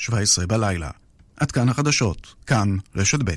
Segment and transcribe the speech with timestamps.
[0.00, 0.90] 17 בלילה.
[1.36, 3.30] עד כאן החדשות, כאן רשת ב'.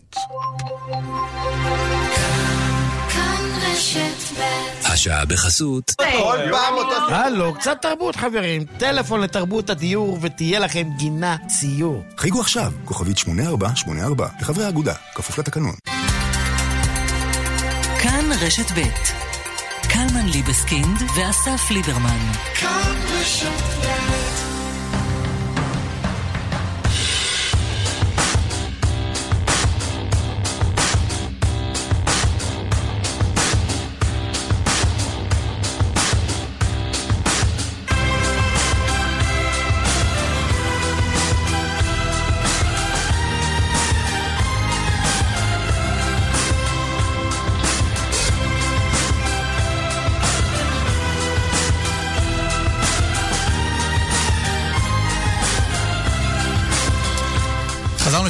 [4.85, 5.91] השעה בחסות.
[5.97, 7.13] כל פעם אותו...
[7.13, 8.65] הלו, קצת תרבות חברים.
[8.77, 12.04] טלפון לתרבות הדיור ותהיה לכם גינה ציור.
[12.18, 15.75] חייגו עכשיו, כוכבית 8484, לחברי האגודה, כפוף לתקנון.
[18.02, 18.82] כאן רשת ב'
[19.89, 22.32] קלמן ליבסקינד ואסף ליברמן.
[22.59, 24.23] כאן רשת ב'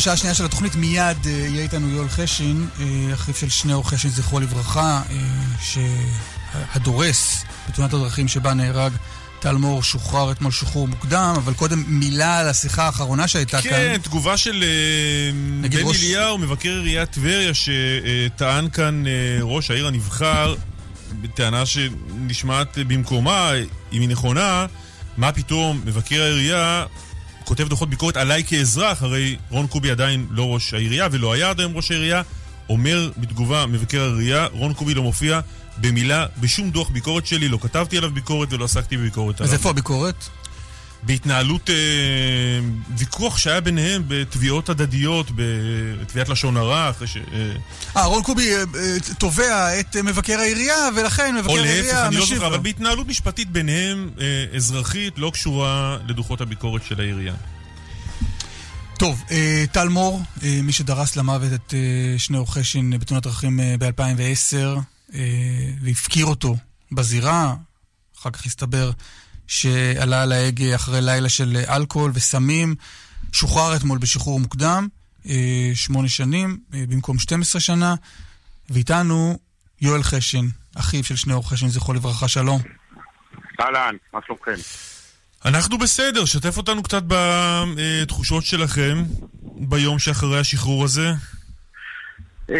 [0.03, 4.09] לשעה השנייה של התוכנית, מיד אה, יהיה איתנו יואל חשין, אה, אחיו של שניאור חשין,
[4.09, 5.15] זכרו לברכה, אה,
[6.73, 8.91] שהדורס בתאונת הדרכים שבה נהרג
[9.39, 13.77] טל מור שוחרר אתמול שחרור מוקדם, אבל קודם מילה על השיחה האחרונה שהייתה כן, כאן.
[13.77, 14.63] כן, תגובה של
[15.61, 16.03] בן ראש...
[16.03, 19.03] אליהו, מבקר עיריית טבריה, שטען כאן
[19.41, 20.55] ראש העיר הנבחר,
[21.21, 23.51] בטענה שנשמעת במקומה,
[23.93, 24.65] אם היא נכונה,
[25.17, 26.85] מה פתאום מבקר העירייה
[27.45, 31.59] כותב דוחות ביקורת עליי כאזרח, הרי רון קובי עדיין לא ראש העירייה ולא היה עד
[31.59, 32.21] היום ראש העירייה,
[32.69, 35.39] אומר בתגובה מבקר העירייה, רון קובי לא מופיע
[35.77, 39.49] במילה בשום דוח ביקורת שלי, לא כתבתי עליו ביקורת ולא עסקתי בביקורת עליו.
[39.49, 40.29] אז איפה הביקורת?
[41.05, 41.75] בהתנהלות, אה,
[42.97, 45.31] ויכוח שהיה ביניהם בתביעות הדדיות,
[46.01, 47.17] בתביעת לשון הרע, אחרי ש...
[47.17, 47.51] אה,
[47.97, 51.95] אה רון קובי אה, אה, תובע את מבקר העירייה, ולכן מבקר העירייה משיב לו.
[51.95, 56.81] או להפך, אני לא זוכר, אבל בהתנהלות משפטית ביניהם, אה, אזרחית, לא קשורה לדוחות הביקורת
[56.85, 57.33] של העירייה.
[58.99, 63.59] טוב, אה, טל מור, אה, מי שדרס למוות את אה, שני עורכי שין בתאונת דרכים
[63.59, 64.79] אה, ב-2010,
[65.13, 65.19] אה,
[65.81, 66.55] והפקיר אותו
[66.91, 67.55] בזירה,
[68.19, 68.91] אחר כך הסתבר
[69.47, 72.75] שעלה על ההגה אחרי לילה של אלכוהול וסמים.
[73.33, 74.87] שוחרר אתמול בשחרור מוקדם,
[75.29, 77.95] אה, שמונה שנים אה, במקום 12 שנה,
[78.69, 79.37] ואיתנו
[79.81, 80.45] יואל חשין,
[80.75, 82.59] אחיו של שניאור חשין, זכרו לברכה, שלום.
[83.61, 84.55] אהלן, מה שלומכם?
[85.45, 87.03] אנחנו בסדר, שתף אותנו קצת
[87.77, 88.95] בתחושות שלכם
[89.69, 91.07] ביום שאחרי השחרור הזה.
[92.49, 92.55] אמ,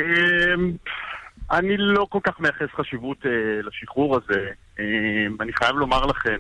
[1.52, 3.18] אני לא כל כך מייחס חשיבות
[3.64, 4.50] לשחרור הזה.
[4.80, 6.38] אמ, אני חייב לומר לכם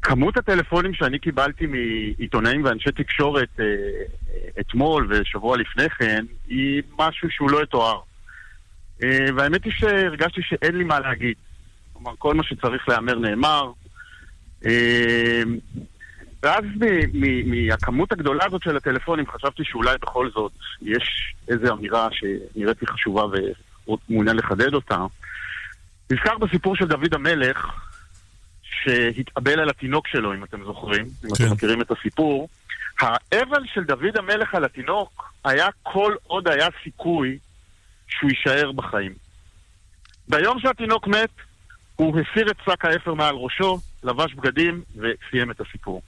[0.00, 3.64] שכמות הטלפונים שאני קיבלתי מעיתונאים ואנשי תקשורת אה,
[4.60, 8.00] אתמול ושבוע לפני כן היא משהו שהוא לא יתואר.
[9.02, 11.34] אה, והאמת היא שהרגשתי שאין לי מה להגיד.
[11.92, 13.72] כלומר, כל מה שצריך להיאמר נאמר.
[14.66, 15.42] אה,
[16.42, 16.64] ואז
[17.44, 20.52] מהכמות הגדולה הזאת של הטלפונים חשבתי שאולי בכל זאת
[20.82, 23.22] יש איזו אמירה שנראית לי חשובה
[23.88, 25.06] ומעוניין לחדד אותה.
[26.10, 27.66] נזכר בסיפור של דוד המלך,
[28.62, 31.44] שהתאבל על התינוק שלו, אם אתם זוכרים, אם כן.
[31.44, 32.48] אתם מכירים את הסיפור.
[33.00, 37.38] האבל של דוד המלך על התינוק היה כל עוד היה סיכוי
[38.08, 39.14] שהוא יישאר בחיים.
[40.28, 41.30] ביום שהתינוק מת,
[41.96, 46.02] הוא הסיר את שק האפר מעל ראשו, לבש בגדים וסיים את הסיפור.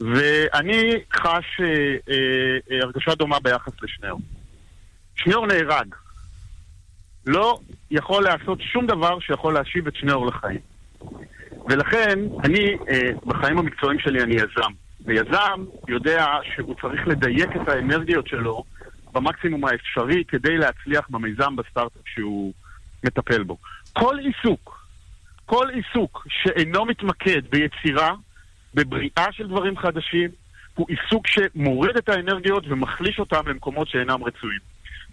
[0.00, 4.20] ואני חש אה, אה, הרגשה דומה ביחס לשניאור.
[5.16, 5.94] שניאור נהרג.
[7.26, 7.58] לא
[7.90, 10.60] יכול לעשות שום דבר שיכול להשיב את שניאור לחיים.
[11.68, 14.72] ולכן, אני, אה, בחיים המקצועיים שלי אני יזם.
[15.04, 18.64] ויזם יודע שהוא צריך לדייק את האנרגיות שלו
[19.12, 22.52] במקסימום האפשרי כדי להצליח במיזם בסטארט-אפ שהוא
[23.04, 23.56] מטפל בו.
[23.92, 24.86] כל עיסוק,
[25.46, 28.14] כל עיסוק שאינו מתמקד ביצירה,
[28.74, 30.30] בבריאה של דברים חדשים,
[30.74, 34.60] הוא עיסוק שמוריד את האנרגיות ומחליש אותם למקומות שאינם רצויים.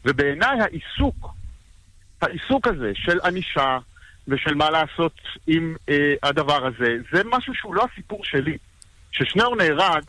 [0.06, 1.34] ובעיניי העיסוק
[2.24, 3.78] העיסוק הזה של ענישה
[4.28, 8.58] ושל מה לעשות עם אה, הדבר הזה, זה משהו שהוא לא הסיפור שלי.
[9.12, 10.04] כששניאור נהרג,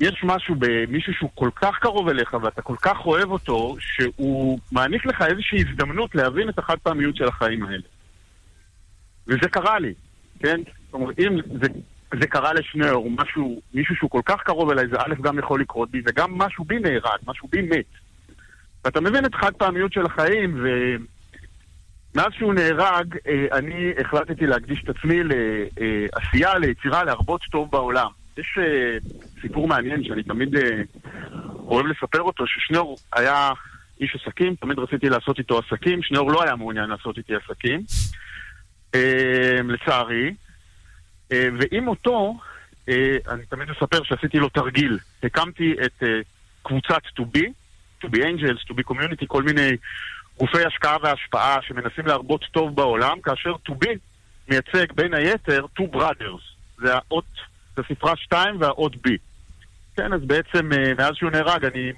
[0.00, 5.06] יש משהו במישהו שהוא כל כך קרוב אליך ואתה כל כך אוהב אותו, שהוא מעניק
[5.06, 7.82] לך איזושהי הזדמנות להבין את החד פעמיות של החיים האלה.
[9.26, 9.94] וזה קרה לי,
[10.38, 10.60] כן?
[10.84, 11.68] זאת אומרת, אם זה,
[12.20, 13.10] זה קרה לשניאור,
[13.74, 16.78] מישהו שהוא כל כך קרוב אליי, זה א' גם יכול לקרות בי, וגם משהו בי
[16.78, 18.07] נהרג, משהו בי מת.
[18.84, 20.64] ואתה מבין את חד פעמיות של החיים,
[22.14, 28.08] ומאז שהוא נהרג, אה, אני החלטתי להקדיש את עצמי לעשייה, ליצירה, להרבות טוב בעולם.
[28.38, 28.98] יש אה,
[29.40, 30.82] סיפור מעניין שאני תמיד אה,
[31.58, 33.50] אוהב לספר אותו, ששניאור היה
[34.00, 37.80] איש עסקים, תמיד רציתי לעשות איתו עסקים, שניאור לא היה מעוניין לעשות איתי עסקים,
[39.64, 40.34] לצערי.
[41.30, 42.38] ועם מותו
[43.28, 44.98] אני תמיד מספר שעשיתי לו תרגיל.
[45.22, 46.02] הקמתי את
[46.62, 47.42] קבוצת Be,
[48.04, 49.76] To Be Angels, To Be Community, כל מיני
[50.38, 53.88] גופי השקעה והשפעה שמנסים להרבות טוב בעולם, כאשר To Be
[54.48, 56.42] מייצג בין היתר Two Brothers.
[56.78, 57.24] זה האות,
[57.76, 59.10] זה ספרה 2 והאות B.
[59.96, 61.92] כן, אז בעצם מאז שהוא נהרג אני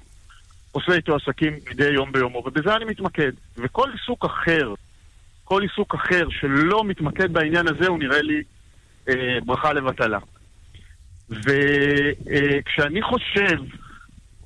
[0.71, 3.31] עושה איתו עסקים מדי יום ביומו, ובזה אני מתמקד.
[3.57, 4.73] וכל עיסוק אחר,
[5.43, 8.43] כל עיסוק אחר שלא מתמקד בעניין הזה, הוא נראה לי
[9.09, 10.19] אה, ברכה לבטלה.
[11.29, 13.57] וכשאני אה, חושב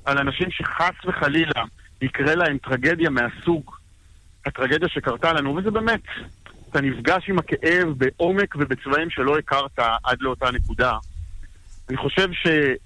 [0.06, 1.64] על אנשים שחס וחלילה
[2.02, 3.70] יקרה להם טרגדיה מהסוג
[4.46, 6.00] הטרגדיה שקרתה לנו, וזה באמת,
[6.70, 10.92] אתה נפגש עם הכאב בעומק ובצבעים שלא הכרת עד לאותה נקודה.
[11.88, 12.76] אני חושב שאלה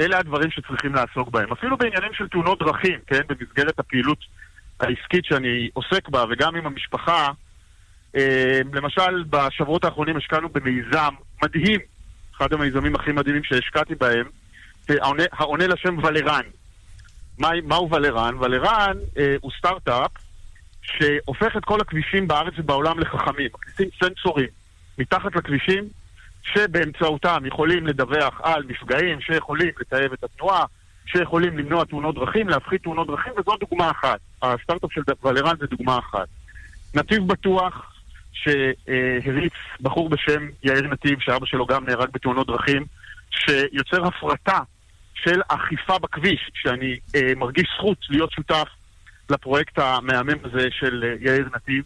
[0.00, 1.52] אה, אה, הדברים שצריכים לעסוק בהם.
[1.52, 3.20] אפילו בעניינים של תאונות דרכים, כן?
[3.28, 4.18] במסגרת הפעילות
[4.80, 7.28] העסקית שאני עוסק בה, וגם עם המשפחה.
[8.16, 11.80] אה, למשל, בשבועות האחרונים השקענו במיזם מדהים,
[12.36, 14.26] אחד המיזמים הכי מדהימים שהשקעתי בהם,
[15.32, 16.44] העונה לשם ולרן.
[17.38, 18.34] מה, מהו ולרן?
[18.40, 20.10] ולרן אה, הוא סטארט-אפ
[20.82, 23.48] שהופך את כל הכבישים בארץ ובעולם לחכמים.
[23.54, 24.48] מכניסים סנסורים
[24.98, 25.84] מתחת לכבישים,
[26.42, 30.64] שבאמצעותם יכולים לדווח על מפגעים, שיכולים לטייב את התנועה,
[31.06, 34.18] שיכולים למנוע תאונות דרכים, להפחית תאונות דרכים, וזו דוגמה אחת.
[34.42, 36.28] הסטארט-אפ של ולרן זה דוגמה אחת.
[36.94, 37.94] נתיב בטוח,
[38.32, 42.84] שהריץ בחור בשם יאיר נתיב, שאבא שלו גם נהרג בתאונות דרכים,
[43.30, 44.58] שיוצר הפרטה
[45.14, 48.68] של אכיפה בכביש, שאני אה, מרגיש זכות להיות שותף
[49.30, 51.84] לפרויקט המהמם הזה של אה, יאיר נתיב.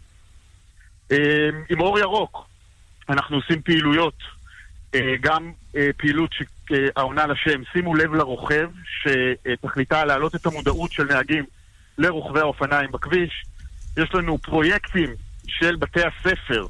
[1.12, 2.46] אה, עם אור ירוק,
[3.08, 4.14] אנחנו עושים פעילויות,
[4.94, 8.70] אה, גם אה, פעילות שהעונה לשם, שימו לב לרוכב,
[9.02, 11.44] שתכליתה להעלות את המודעות של נהגים
[11.98, 13.44] לרוכבי האופניים בכביש.
[13.96, 15.14] יש לנו פרויקטים
[15.46, 16.66] של בתי הספר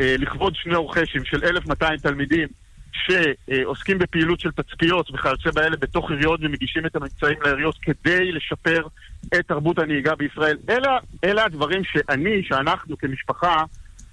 [0.00, 2.48] אה, לכבוד שני אורחשים של 1,200 תלמידים
[2.92, 8.86] שעוסקים בפעילות של תצפיות וכיוצא באלה בתוך עיריות ומגישים את הממצאים לעיריות כדי לשפר
[9.26, 10.56] את תרבות הנהיגה בישראל.
[10.68, 13.64] אלה, אלה הדברים שאני, שאנחנו כמשפחה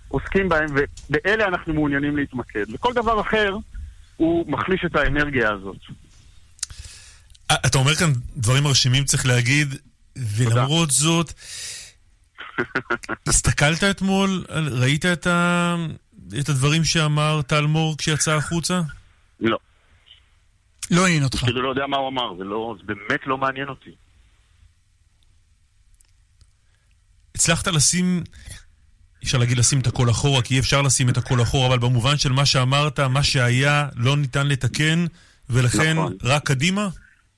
[0.08, 0.68] עוסקים בהם,
[1.10, 2.74] ובאלה אנחנו מעוניינים להתמקד.
[2.74, 3.56] וכל דבר אחר
[4.18, 5.78] הוא מחליש את האנרגיה הזאת.
[7.52, 9.76] אתה אומר כאן דברים מרשימים, צריך להגיד,
[10.16, 11.34] ולמרות זאת,
[13.28, 15.76] הסתכלת אתמול, ראית את, ה...
[16.40, 18.82] את הדברים שאמר טל מור כשיצא החוצה?
[19.40, 19.58] לא.
[20.92, 21.44] לא עניין אותך.
[21.44, 23.90] אפילו לא יודע מה הוא אמר, זה, לא, זה באמת לא מעניין אותי.
[27.36, 28.24] הצלחת לשים,
[29.22, 31.80] אי אפשר להגיד לשים את הכל אחורה, כי אי אפשר לשים את הכל אחורה, אבל
[31.80, 35.06] במובן של מה שאמרת, מה שהיה, לא ניתן לתקן,
[35.50, 36.18] ולכן נכון.
[36.24, 36.90] רק קדימה?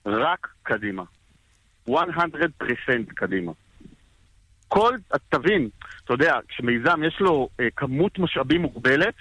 [0.05, 1.03] רק קדימה.
[1.89, 1.91] 100%
[3.15, 3.51] קדימה.
[4.67, 4.97] כל,
[5.29, 5.69] תבין,
[6.13, 9.13] אתה יודע, כשמיזם יש לו אה, כמות משאבים מוגבלת,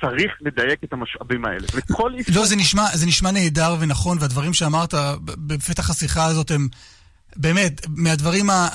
[0.00, 1.66] צריך לדייק את המשאבים האלה.
[1.74, 2.34] וכל איסור...
[2.34, 4.94] לא, זה נשמע, זה נשמע נהדר ונכון, והדברים שאמרת
[5.24, 6.68] בפתח השיחה הזאת הם
[7.36, 8.68] באמת, מהדברים, ה...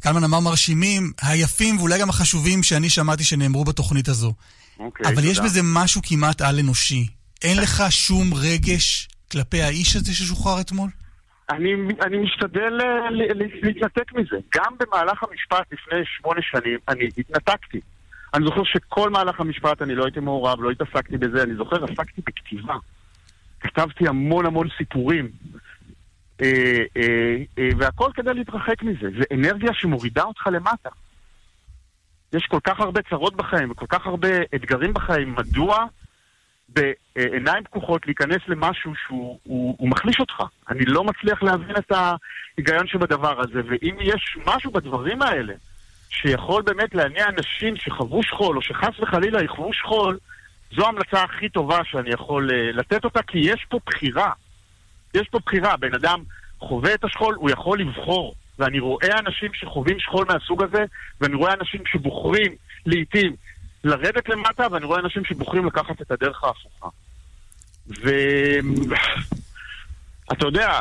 [0.00, 4.34] קלמן אמר מרשימים, היפים ואולי גם החשובים שאני שמעתי שנאמרו בתוכנית הזו.
[4.78, 5.28] אוקיי, אבל תודה.
[5.28, 7.06] יש בזה משהו כמעט על-אנושי.
[7.42, 10.90] אין לך שום רגש כלפי האיש הזה ששוחרר אתמול?
[11.50, 13.10] אני, אני משתדל אה,
[13.62, 14.36] להתנתק מזה.
[14.56, 17.80] גם במהלך המשפט לפני שמונה שנים, אני התנתקתי.
[18.34, 22.22] אני זוכר שכל מהלך המשפט אני לא הייתי מעורב, לא התעסקתי בזה, אני זוכר, עסקתי
[22.26, 22.76] בכתיבה.
[23.60, 25.28] כתבתי המון המון סיפורים.
[26.42, 29.08] אה, אה, אה, והכל כדי להתרחק מזה.
[29.18, 30.88] זה אנרגיה שמורידה אותך למטה.
[32.32, 35.86] יש כל כך הרבה צרות בחיים וכל כך הרבה אתגרים בחיים, מדוע
[36.74, 40.42] בעיניים פקוחות להיכנס למשהו שהוא הוא, הוא מחליש אותך.
[40.68, 45.54] אני לא מצליח להבין את ההיגיון שבדבר הזה, ואם יש משהו בדברים האלה
[46.10, 50.18] שיכול באמת להניע אנשים שחוו שכול, או שחס וחלילה יחוו שכול,
[50.76, 54.32] זו ההמלצה הכי טובה שאני יכול uh, לתת אותה, כי יש פה בחירה.
[55.14, 55.76] יש פה בחירה.
[55.76, 56.22] בן אדם
[56.58, 58.34] חווה את השכול, הוא יכול לבחור.
[58.58, 60.84] ואני רואה אנשים שחווים שכול מהסוג הזה,
[61.20, 62.52] ואני רואה אנשים שבוחרים
[62.86, 63.36] לעיתים
[63.84, 66.88] לרדת למטה, ואני רואה אנשים שבוחרים לקחת את הדרך ההפוכה.
[70.28, 70.80] ואתה יודע,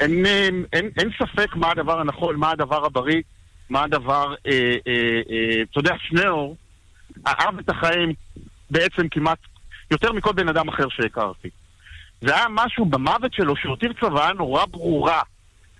[0.00, 3.22] אין, אין, אין, אין ספק מה הדבר הנכון, מה הדבר הבריא,
[3.70, 4.34] מה הדבר...
[4.46, 6.56] אה, אה, אה, אתה יודע, שניאור
[7.26, 8.12] אהב את החיים
[8.70, 9.38] בעצם כמעט
[9.90, 11.48] יותר מכל בן אדם אחר שהכרתי.
[12.20, 15.22] זה היה משהו במוות שלו שהותיר צוואה נורא ברורה.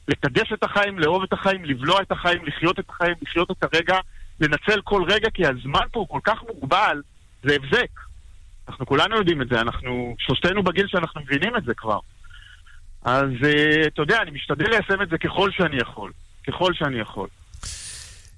[0.08, 3.98] לקדש את החיים, לאהוב את החיים, לבלוע את החיים, לחיות את החיים, לחיות את הרגע
[4.40, 7.02] לנצל כל רגע, כי הזמן פה הוא כל כך מוגבל,
[7.42, 7.90] זה הבזק.
[8.68, 11.98] אנחנו כולנו יודעים את זה, אנחנו שלושתנו בגיל שאנחנו מבינים את זה כבר.
[13.02, 16.12] אז uh, אתה יודע, אני משתדל ליישם את זה ככל שאני יכול.
[16.46, 17.28] ככל שאני יכול.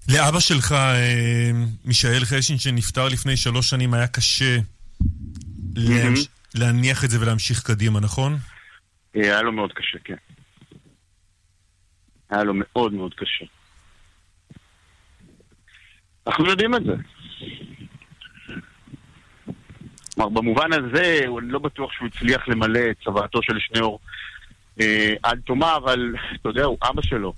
[0.09, 1.51] לאבא שלך, אה,
[1.85, 4.57] מישאל חשין, שנפטר לפני שלוש שנים, היה קשה.
[6.55, 8.39] להניח את זה ולהמשיך קדימה, נכון?
[9.15, 10.15] היה לו מאוד קשה, כן.
[12.31, 13.45] היה לו מאוד מאוד קשה.
[16.27, 16.95] אנחנו יודעים את זה.
[20.15, 24.01] כלומר, במובן הזה, אני לא בטוח שהוא הצליח למלא את צוואתו של שניאור
[24.81, 27.33] אה, עד תומה, אבל אתה יודע, הוא אבא שלו.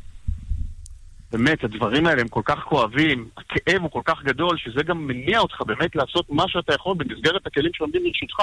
[1.33, 5.39] באמת, הדברים האלה הם כל כך כואבים, הכאב הוא כל כך גדול, שזה גם מניע
[5.39, 8.39] אותך באמת לעשות מה שאתה יכול במסגרת הכלים שעומדים לרשותך,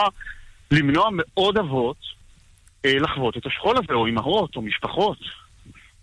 [0.72, 1.98] למנוע מעוד אבות
[2.86, 5.18] אה, לחוות את השכול הזה, או אימהות, או משפחות.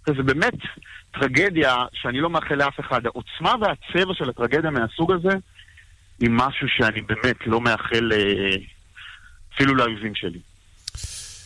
[0.06, 0.54] זה באמת
[1.12, 3.06] טרגדיה שאני לא מאחל לאף אחד.
[3.06, 5.36] העוצמה והצבע של הטרגדיה מהסוג הזה
[6.20, 8.56] היא משהו שאני באמת לא מאחל אה,
[9.54, 10.38] אפילו לאויבים שלי.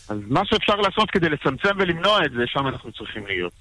[0.08, 3.52] אז מה שאפשר לעשות כדי לצמצם ולמנוע את זה, שם אנחנו צריכים להיות.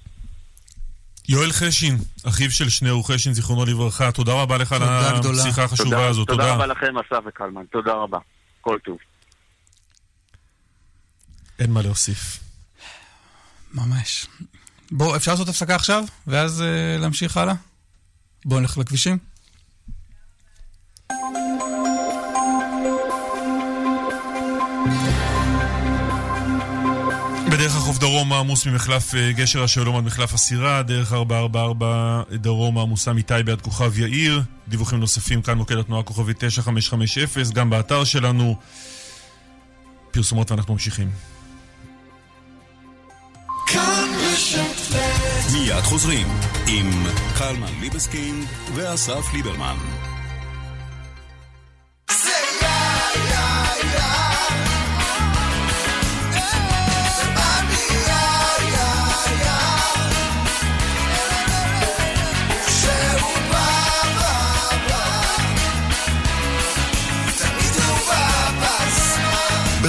[1.28, 1.94] יואל חשין,
[2.28, 6.28] אחיו של שניאור חשין, זיכרונו לברכה, תודה רבה לך על השיחה החשובה הזאת.
[6.28, 6.42] תודה.
[6.42, 7.64] תודה רבה לכם, אסף וקלמן.
[7.70, 8.18] תודה רבה.
[8.60, 8.98] כל טוב.
[11.58, 12.38] אין מה להוסיף.
[13.74, 14.26] ממש.
[14.94, 17.54] בואו, אפשר לעשות הפסקה עכשיו, ואז uh, להמשיך הלאה?
[18.44, 19.18] בואו נלך לכבישים.
[27.52, 33.12] בדרך החוף דרום עמוס ממחלף אה, גשר השלום עד מחלף הסירה, דרך 444 דרום עמוסה
[33.12, 34.42] מטייבה עד כוכב יאיר.
[34.68, 38.56] דיווחים נוספים כאן מוקד התנועה כוכבי 9550, גם באתר שלנו.
[40.10, 41.31] פרסומות ואנחנו ממשיכים.
[45.52, 46.26] מיד חוזרים
[46.68, 46.90] עם
[47.38, 49.76] קלמן ליבסקינד ואסף ליברמן.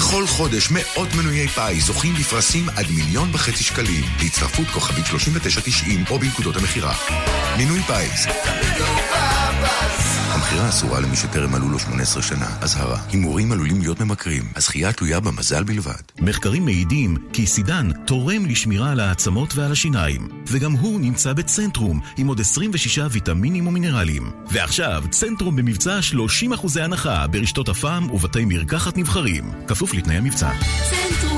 [0.03, 6.19] בכל חודש מאות מנויי פאי זוכים בפרסים עד מיליון וחצי שקלים להצטרפות כוכבית 3990 או
[6.19, 6.93] בנקודות המכירה.
[7.57, 8.27] מינוי פיס.
[10.43, 12.47] המכירה אסורה למי שטרם מלאו לו 18 שנה.
[12.61, 14.43] אזהרה, הימורים עלולים להיות ממכרים.
[14.55, 16.01] הזכייה תלויה במזל בלבד.
[16.19, 20.27] מחקרים מעידים כי סידן תורם לשמירה על העצמות ועל השיניים.
[20.47, 24.31] וגם הוא נמצא בצנטרום, עם עוד 26 ויטמינים ומינרלים.
[24.51, 25.99] ועכשיו, צנטרום במבצע
[26.53, 29.51] 30% הנחה ברשתות הפעם ובתי מרקחת נבחרים.
[29.67, 30.51] כפוף לתנאי המבצע.
[30.89, 31.32] צנטרום,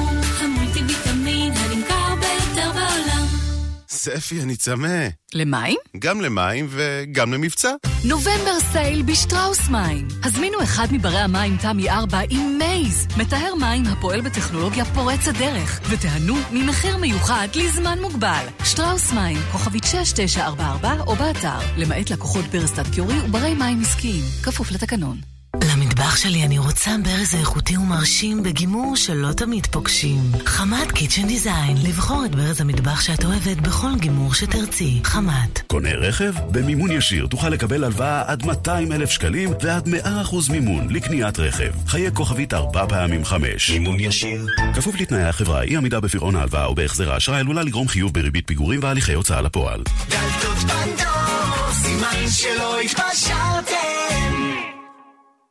[4.06, 5.08] ספי, אני צמא.
[5.34, 5.78] למים?
[6.00, 7.72] גם למים וגם למבצע.
[8.04, 10.08] נובמבר sale בשטראוס מים.
[10.24, 16.36] הזמינו אחד מברי המים תמי 4 עם מייז, מטהר מים הפועל בטכנולוגיה פורצת דרך, ותיהנו
[16.52, 18.46] ממחיר מיוחד לזמן מוגבל.
[18.64, 24.72] שטראוס מים, כוכבית 6944 או באתר, למעט לקוחות ברסט עד קיורי וברי מים עסקיים, כפוף
[24.72, 25.35] לתקנון.
[25.64, 30.20] למטבח שלי אני רוצה ברז איכותי ומרשים בגימור שלא תמיד פוגשים.
[30.46, 35.00] חמת קיצ'ן דיזיין, לבחור את ברז המטבח שאת אוהבת בכל גימור שתרצי.
[35.04, 35.62] חמת.
[35.68, 36.34] קונה רכב?
[36.52, 41.72] במימון ישיר תוכל לקבל הלוואה עד 200 אלף שקלים ועד 100% מימון לקניית רכב.
[41.88, 43.70] חיי כוכבית ארבע פעמים חמש.
[43.70, 44.46] מימון ישיר.
[44.74, 48.80] כפוף לתנאי החברה, אי עמידה בפירעון ההלוואה או בהחזר האשראי עלולה לגרום חיוב בריבית פיגורים
[48.84, 49.84] והליכי הוצאה לפועל.
[50.10, 54.35] דלתות פנדור, סימן שלא התפשרתם.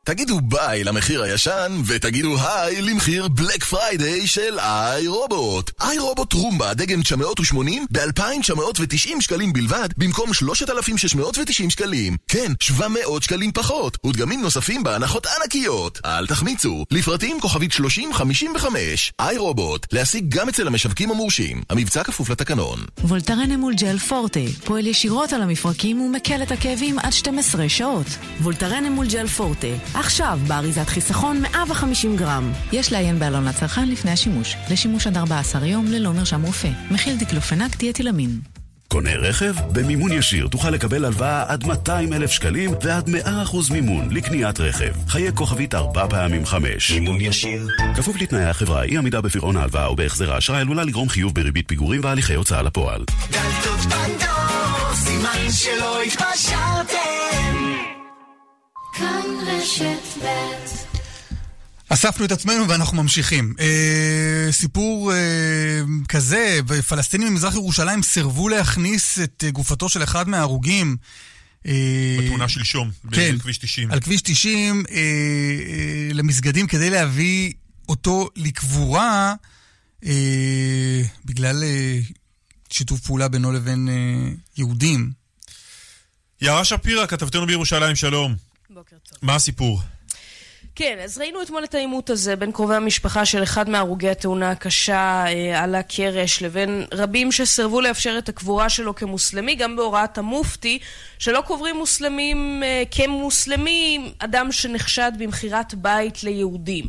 [0.05, 5.71] תגידו ביי למחיר הישן, ותגידו היי למחיר בלק פריידיי של iRobot.
[5.81, 12.17] iRobot Roomba דגם 980 ב-2,990 שקלים בלבד, במקום 3,690 שקלים.
[12.27, 15.99] כן, 700 שקלים פחות, ודגמים נוספים בהנחות ענקיות.
[16.05, 19.13] אל תחמיצו, לפרטים כוכבית 3055.
[19.19, 21.61] iRobot, להשיג גם אצל המשווקים המורשים.
[21.69, 22.79] המבצע כפוף לתקנון.
[23.03, 28.07] וולטרן אמולג'ל פורטה, פועל ישירות על המפרקים ומקל את הכאבים עד 12 שעות.
[28.41, 32.51] וולטרן אמול ג'ל פורטה עכשיו באריזת חיסכון 150 גרם.
[32.71, 34.55] יש לעיין בעלון לצרכן לפני השימוש.
[34.71, 36.69] לשימוש עד 14 יום ללא מרשם רופא.
[36.91, 38.39] מכיל דיקלופנק דיאטילמין.
[38.87, 39.55] קונה רכב?
[39.71, 44.91] במימון ישיר תוכל לקבל הלוואה עד 200 אלף שקלים ועד 100% מימון לקניית רכב.
[45.07, 46.91] חיי כוכבית ארבע פעמים חמש.
[46.91, 47.67] מימון ישיר.
[47.95, 52.01] כפוף לתנאי החברה, אי עמידה בפירעון ההלוואה או בהחזר האשראי עלולה לגרום חיוב בריבית פיגורים
[52.03, 53.03] והליכי הוצאה לפועל.
[53.31, 57.64] דלתות פנדור, סימן שלא התפשרתם.
[58.97, 60.27] כאן רשת ב'
[61.89, 63.53] אספנו את עצמנו ואנחנו ממשיכים.
[63.59, 65.17] אה, סיפור אה,
[66.09, 70.97] כזה, פלסטינים ממזרח ירושלים סירבו להכניס את אה, גופתו של אחד מההרוגים.
[71.65, 73.91] אה, בתמונה שלשום, כן, בכביש 90.
[73.91, 77.53] על כביש 90 אה, אה, למסגדים כדי להביא
[77.89, 79.33] אותו לקבורה
[80.05, 81.99] אה, בגלל אה,
[82.69, 85.11] שיתוף פעולה בינו לבין אה, יהודים.
[86.41, 88.44] יערה שפירא, כתבתנו בירושלים, שלום.
[88.75, 89.17] בוקר טוב.
[89.21, 89.79] מה הסיפור?
[90.75, 95.25] כן, אז ראינו אתמול את העימות הזה בין קרובי המשפחה של אחד מהרוגי התאונה הקשה
[95.27, 100.79] אה, על הקרש לבין רבים שסירבו לאפשר את הקבורה שלו כמוסלמי, גם בהוראת המופתי,
[101.19, 106.85] שלא קוברים מוסלמים אה, כמוסלמים, אדם שנחשד במכירת בית ליהודים.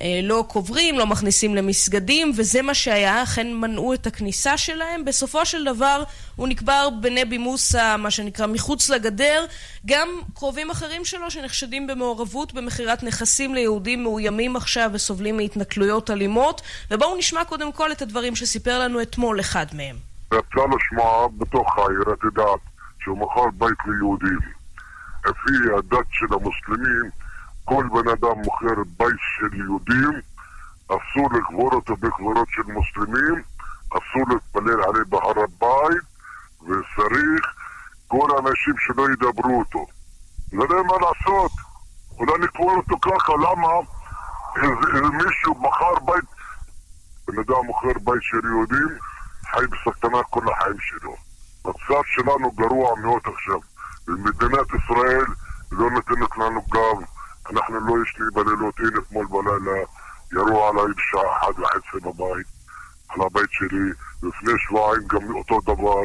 [0.00, 5.04] אה, לא קוברים, לא מכניסים למסגדים, וזה מה שהיה, אכן מנעו את הכניסה שלהם.
[5.04, 6.02] בסופו של דבר
[6.36, 9.46] הוא נקבר בנבי מוסא, מה שנקרא, מחוץ לגדר.
[9.86, 16.62] גם קרובים אחרים שלו שנחשדים במעורבות במכירת נכסים ליהודים מאוימים עכשיו וסובלים מהתנכלויות אלימות.
[16.90, 19.96] ובואו נשמע קודם כל את הדברים שסיפר לנו אתמול אחד מהם.
[20.26, 22.60] יצא לו שמועה בתוך העיר, את יודעת,
[23.00, 24.56] שהוא מכר בית ליהודים.
[25.26, 27.10] לפי הדת של המוסלמים,
[27.68, 30.20] כל בן אדם מוכר בית של יהודים,
[30.86, 33.42] אסור לקבור אותו בקברות של מוסלמים,
[33.90, 36.04] אסור להתפלל עליה בהר הבית,
[36.62, 37.54] וצריך
[38.08, 39.86] כל האנשים שלא ידברו אותו.
[40.52, 41.52] לא יודע מה לעשות,
[42.18, 43.72] אולי לקבור אותו ככה, למה?
[44.56, 46.24] איזה מישהו מכר בית,
[47.28, 48.98] בן אדם מוכר בית של יהודים,
[49.50, 51.16] חי בסכנה כל החיים שלו.
[51.64, 53.58] המצב שלנו גרוע מאוד עכשיו,
[54.08, 55.24] ומדינת ישראל
[55.72, 57.15] לא נותנת לנו גב.
[57.50, 59.78] אנחנו לא ישנים בלילות, הנה אתמול בלילה
[60.32, 62.46] ירו עליי בשעה אחת וחצי בבית,
[63.08, 63.90] על הבית שלי,
[64.22, 66.04] לפני שבועיים גם אותו דבר.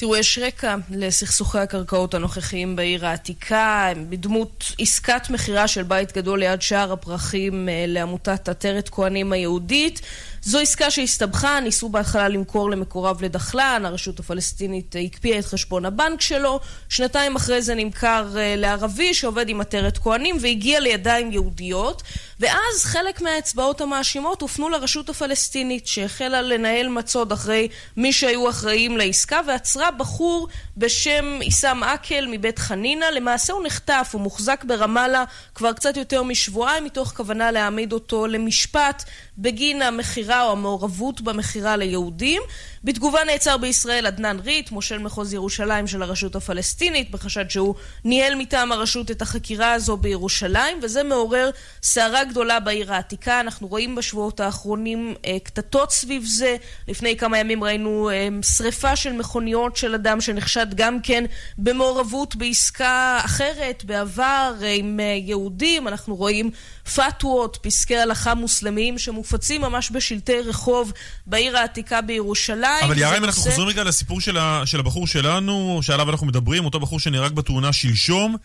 [0.00, 6.62] תראו, יש רקע לסכסוכי הקרקעות הנוכחיים בעיר העתיקה, בדמות עסקת מכירה של בית גדול ליד
[6.62, 10.00] שער הפרחים אה, לעמותת עטרת כהנים היהודית.
[10.42, 16.60] זו עסקה שהסתבכה, ניסו בהתחלה למכור למקורב לדחלן, הרשות הפלסטינית הקפיאה את חשבון הבנק שלו,
[16.88, 22.02] שנתיים אחרי זה נמכר אה, לערבי שעובד עם עטרת כהנים והגיע לידיים יהודיות,
[22.40, 29.40] ואז חלק מהאצבעות המאשימות הופנו לרשות הפלסטינית שהחלה לנהל מצוד אחרי מי שהיו אחראים לעסקה
[29.46, 35.96] ועצרה בחור בשם עיסאם עקל מבית חנינא, למעשה הוא נחטף, הוא מוחזק ברמאללה כבר קצת
[35.96, 39.04] יותר משבועיים מתוך כוונה להעמיד אותו למשפט
[39.40, 42.42] בגין המכירה או המעורבות במכירה ליהודים.
[42.84, 48.72] בתגובה נעצר בישראל עדנאן ריט, מושל מחוז ירושלים של הרשות הפלסטינית, בחשד שהוא ניהל מטעם
[48.72, 51.50] הרשות את החקירה הזו בירושלים, וזה מעורר
[51.82, 53.40] סערה גדולה בעיר העתיקה.
[53.40, 56.56] אנחנו רואים בשבועות האחרונים אה, קטטות סביב זה.
[56.88, 61.24] לפני כמה ימים ראינו אה, שריפה של מכוניות של אדם שנחשד גם כן
[61.58, 65.88] במעורבות בעסקה אחרת בעבר אה, עם יהודים.
[65.88, 66.50] אנחנו רואים
[66.94, 70.92] פתוות, פסקי הלכה מוסלמיים שמופצים ממש בשלטי רחוב
[71.26, 72.69] בעיר העתיקה בירושלים.
[72.84, 76.64] אבל יערה, אם אנחנו חוזרים רגע לסיפור של, ה, של הבחור שלנו, שעליו אנחנו מדברים,
[76.64, 78.36] אותו בחור שנהרג בתאונה שלשום,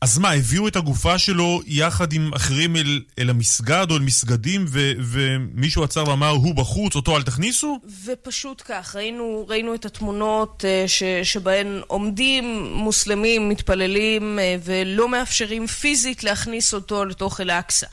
[0.00, 4.64] אז מה, הביאו את הגופה שלו יחד עם אחרים אל, אל המסגד או אל מסגדים,
[4.68, 7.80] ו, ומישהו עצר ואמר, הוא בחוץ, אותו אל תכניסו?
[8.04, 15.66] ופשוט כך, ראינו, ראינו את התמונות uh, ש, שבהן עומדים מוסלמים, מתפללים, uh, ולא מאפשרים
[15.66, 17.86] פיזית להכניס אותו לתוך אל-אקצא.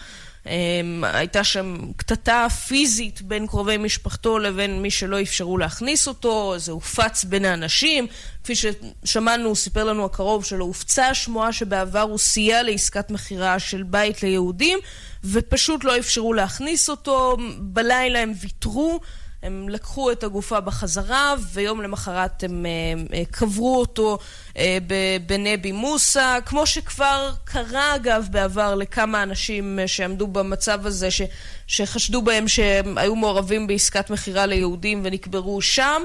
[0.48, 6.72] אמ, הייתה שם קטטה פיזית בין קרובי משפחתו לבין מי שלא אפשרו להכניס אותו, זה
[6.72, 8.08] הופץ בין האנשים.
[8.44, 14.24] כפי ששמענו, סיפר לנו הקרוב שלו, הופצה השמועה שבעבר הוא סייע לעסקת מכירה של בית
[14.24, 14.80] ליהודים,
[15.24, 17.38] ופשוט לא אפשרו להכניס אותו.
[17.60, 19.00] בלילה הם ויתרו.
[19.44, 24.18] הם לקחו את הגופה בחזרה, ויום למחרת הם אה, אה, קברו אותו
[24.58, 24.78] אה,
[25.26, 31.22] בנבי מוסא, כמו שכבר קרה אגב בעבר לכמה אנשים שעמדו במצב הזה, ש,
[31.68, 36.02] שחשדו בהם שהם היו מעורבים בעסקת מכירה ליהודים ונקברו שם.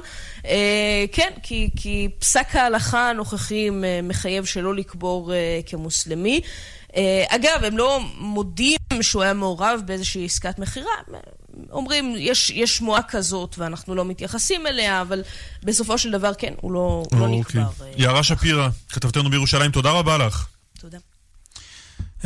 [1.12, 3.68] כן, כי, כי פסק ההלכה הנוכחי
[4.03, 5.33] מחייב שלא לקבור
[5.66, 6.40] כמוסלמי.
[7.29, 10.92] אגב, הם לא מודים שהוא היה מעורב באיזושהי עסקת מכירה,
[11.71, 15.23] אומרים, יש, יש שמועה כזאת ואנחנו לא מתייחסים אליה, אבל
[15.62, 17.40] בסופו של דבר כן, הוא לא, הוא לא אוקיי.
[17.40, 17.85] נקבר.
[17.87, 20.47] אה, יערה שפירא, כתבתנו בירושלים, תודה רבה לך.
[20.79, 20.99] תודה.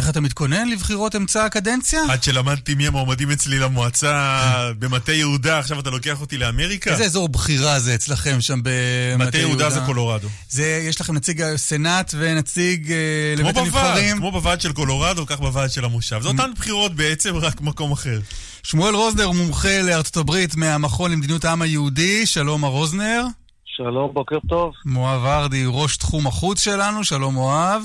[0.00, 2.00] איך אתה מתכונן לבחירות אמצע הקדנציה?
[2.08, 4.40] עד שלמדתי מי המועמדים אצלי למועצה
[4.78, 6.90] במטה יהודה, עכשיו אתה לוקח אותי לאמריקה?
[6.90, 9.24] איזה אזור בחירה זה אצלכם שם במטה יהודה?
[9.26, 10.28] מטה יהודה זה קולורדו.
[10.48, 14.16] זה, יש לכם נציג סנאט ונציג אה, לבית הנבחרים?
[14.16, 16.20] כמו בוועד של קולורדו, כך בוועד של המושב.
[16.22, 18.20] זה אותן בחירות בעצם, רק מקום אחר.
[18.62, 23.22] שמואל רוזנר, מומחה לארצות הברית מהמכון למדיניות העם היהודי, שלום מר רוזנר.
[23.64, 24.72] שלום, בוקר טוב.
[24.84, 27.82] מואב ורדי, ראש תחום החוץ שלנו, שלום מואב.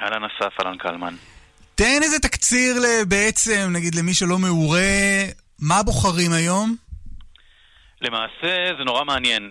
[0.00, 1.14] אהלן אסף, אהלן קלמן.
[1.76, 2.76] תן איזה תקציר
[3.08, 5.24] בעצם, נגיד למי שלא מעורה,
[5.58, 6.76] מה בוחרים היום?
[8.02, 9.50] למעשה זה נורא מעניין.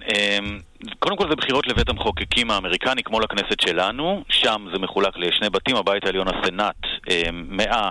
[1.00, 4.24] קודם כל זה בחירות לבית המחוקקים האמריקני, כמו לכנסת שלנו.
[4.30, 6.76] שם זה מחולק לשני בתים, הבית העליון הסנאט,
[7.10, 7.90] אה, מאה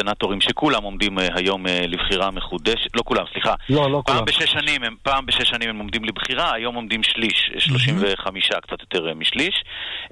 [0.00, 3.54] סנאטורים שכולם עומדים אה, היום אה, לבחירה מחודשת, לא כולם, סליחה.
[3.70, 4.24] לא, לא פעם כולם.
[4.24, 9.08] בשש שנים, הם, פעם בשש שנים הם עומדים לבחירה, היום עומדים שליש, 35, קצת יותר
[9.08, 9.64] אה, משליש,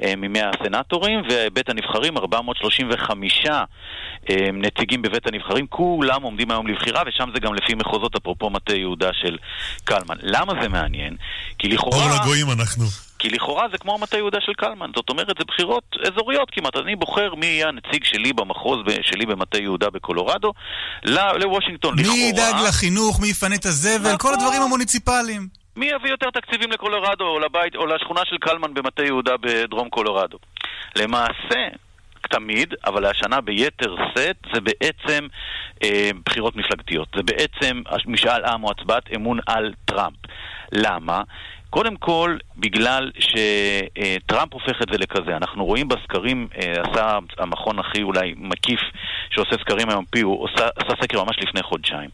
[0.02, 7.30] אה, ממאה הסנאטורים, ובית הנבחרים, 435 אה, נציגים בבית הנבחרים, כולם עומדים היום לבחירה, ושם
[7.34, 9.36] זה גם לפי מחוזות, אפרופו מטה יהודה של
[9.84, 10.16] קלמן.
[10.22, 11.16] למה זה מעניין?
[11.58, 12.07] כי לכאורה...
[12.10, 12.84] אור לגויים אנחנו.
[13.18, 16.76] כי לכאורה זה כמו מטה יהודה של קלמן, זאת אומרת, זה בחירות אזוריות כמעט.
[16.76, 20.52] אני בוחר מי יהיה הנציג שלי במחוז שלי במטה יהודה בקולורדו
[21.04, 21.94] לוושינגטון.
[21.96, 25.48] מי לכאורה, ידאג לחינוך, מי יפנה את הזבל, כל הדברים המוניציפליים.
[25.76, 30.38] מי יביא יותר תקציבים לקולורדו או לבית או לשכונה של קלמן במטה יהודה בדרום קולורדו?
[30.96, 31.68] למעשה,
[32.30, 35.26] תמיד, אבל השנה ביתר שאת, זה בעצם
[35.84, 37.08] אה, בחירות מפלגתיות.
[37.16, 40.16] זה בעצם משאל עם או הצבעת אמון על טראמפ.
[40.72, 41.22] למה?
[41.70, 45.36] קודם כל, בגלל שטראמפ הופך את זה לכזה.
[45.36, 48.80] אנחנו רואים בסקרים, אה, עשה המכון הכי אולי מקיף
[49.30, 52.10] שעושה סקרים היום, פי, הוא עושה, עשה סקר ממש לפני חודשיים.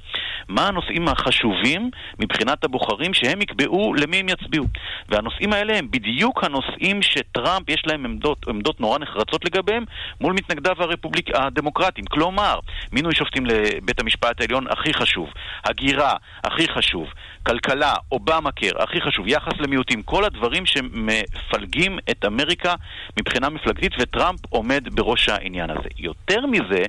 [0.48, 4.66] מה הנושאים החשובים מבחינת הבוחרים שהם יקבעו למי הם יצביעו?
[5.08, 9.84] והנושאים האלה הם בדיוק הנושאים שטראמפ יש להם עמדות, עמדות נורא נחרצות לגביהם
[10.20, 11.30] מול מתנגדיו הרפובליק...
[11.34, 12.06] הדמוקרטיים.
[12.06, 12.58] כלומר,
[12.92, 15.28] מינוי שופטים לבית המשפט העליון הכי חשוב,
[15.64, 16.12] הגירה
[16.44, 17.08] הכי חשוב,
[17.46, 22.74] כלכלה, אובמה קר הכי חשוב, יחס למיעוטים, כל הדברים שמפלגים את אמריקה
[23.20, 25.88] מבחינה מפלגתית וטראמפ עומד בראש העניין הזה.
[25.98, 26.82] יותר מזה,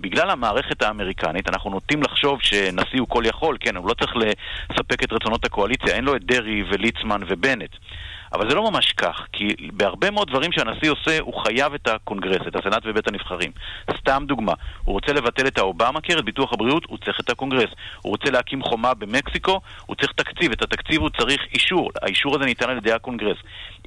[0.00, 5.04] בגלל המערכת האמריקנית, אנחנו נוטים לחשוב שנשיא הוא כל יכול, כן, הוא לא צריך לספק
[5.04, 7.70] את רצונות הקואליציה, אין לו את דרעי וליצמן ובנט.
[8.32, 12.46] אבל זה לא ממש כך, כי בהרבה מאוד דברים שהנשיא עושה, הוא חייב את הקונגרס,
[12.48, 13.50] את הסנאט ובית הנבחרים.
[13.98, 14.52] סתם דוגמה,
[14.84, 17.70] הוא רוצה לבטל את האובמה קר, את ביטוח הבריאות, הוא צריך את הקונגרס.
[18.02, 20.52] הוא רוצה להקים חומה במקסיקו, הוא צריך תקציב.
[20.52, 21.90] את התקציב הוא צריך אישור.
[22.02, 23.36] האישור הזה ניתן על ידי הקונגרס.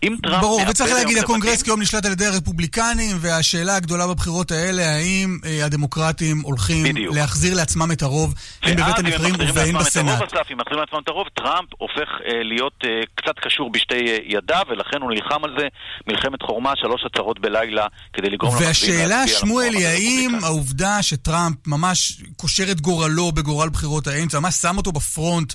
[0.03, 0.41] אם טראמפ...
[0.41, 5.65] ברור, וצריך להגיד, הקונגרס כיום נשלט על ידי הרפובליקנים, והשאלה הגדולה בבחירות האלה, האם אה,
[5.65, 7.15] הדמוקרטים הולכים בדיוק.
[7.15, 10.21] להחזיר לעצמם את הרוב, הן בבית ואז הם הנבחרים והן בסנאט.
[10.21, 14.17] אסף, אם מחזירים לעצמם את הרוב, טראמפ הופך אה, להיות אה, קצת קשור בשתי אה,
[14.25, 15.67] ידיו, ולכן הוא נלחם על זה
[16.07, 20.43] מלחמת חורמה, שלוש הצהרות בלילה, כדי לגרום למצביעים והשאלה, להצביע שמואל, למועמד היא האם.
[20.43, 25.53] העובדה שטראמפ ממש קושר את גורלו בגורל בחירות האמצע, ממש שם אותו בפרונט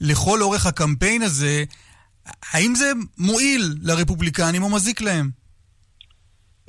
[0.00, 1.64] לכל אורך הקמפיין הזה,
[2.52, 5.30] האם זה מועיל לרפובליקנים או מזיק להם?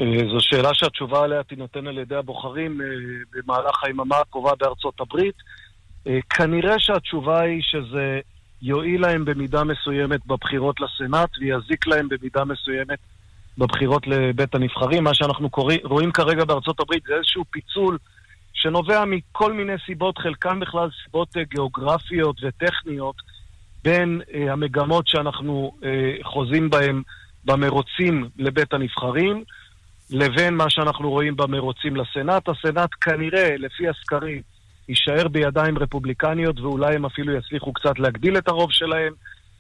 [0.02, 2.88] אה, זו שאלה שהתשובה עליה תינתן על ידי הבוחרים אה,
[3.32, 5.36] במהלך היממה הקרובה בארצות הברית.
[6.08, 8.20] אה, כנראה שהתשובה היא שזה
[8.62, 13.00] יועיל להם במידה מסוימת בבחירות לסנאט ויזיק להם במידה מסוימת
[13.58, 15.04] בבחירות לבית הנבחרים.
[15.04, 17.98] מה שאנחנו קוראים, רואים כרגע בארצות הברית זה איזשהו פיצול
[18.54, 23.16] שנובע מכל מיני סיבות, חלקן בכלל סיבות גיאוגרפיות וטכניות,
[23.84, 25.90] בין אה, המגמות שאנחנו אה,
[26.24, 27.02] חוזים בהן
[27.46, 29.44] במרוצים לבית הנבחרים,
[30.10, 32.50] לבין מה שאנחנו רואים במרוצים לסנאט.
[32.50, 34.42] הסנאט כנראה, לפי הסקרים,
[34.90, 39.14] יישאר בידיים רפובליקניות ואולי הם אפילו יצליחו קצת להגדיל את הרוב שלהם.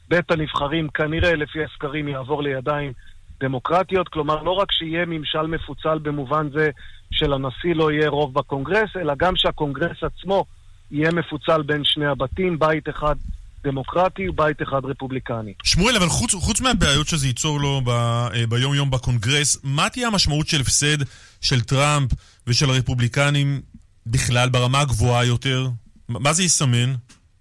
[0.09, 2.91] בית הנבחרים כנראה, לפי הסקרים, יעבור לידיים
[3.39, 4.09] דמוקרטיות.
[4.09, 6.69] כלומר, לא רק שיהיה ממשל מפוצל במובן זה
[7.11, 10.45] שלנשיא לא יהיה רוב בקונגרס, אלא גם שהקונגרס עצמו
[10.91, 13.15] יהיה מפוצל בין שני הבתים, בית אחד
[13.63, 15.53] דמוקרטי ובית אחד רפובליקני.
[15.63, 20.47] שמואל, אבל חוץ, חוץ מהבעיות שזה ייצור לו ב, אה, ביום-יום בקונגרס, מה תהיה המשמעות
[20.47, 20.97] של הפסד
[21.41, 22.11] של טראמפ
[22.47, 23.61] ושל הרפובליקנים
[24.05, 25.67] בכלל ברמה הגבוהה יותר?
[26.09, 26.93] מה זה יסמן?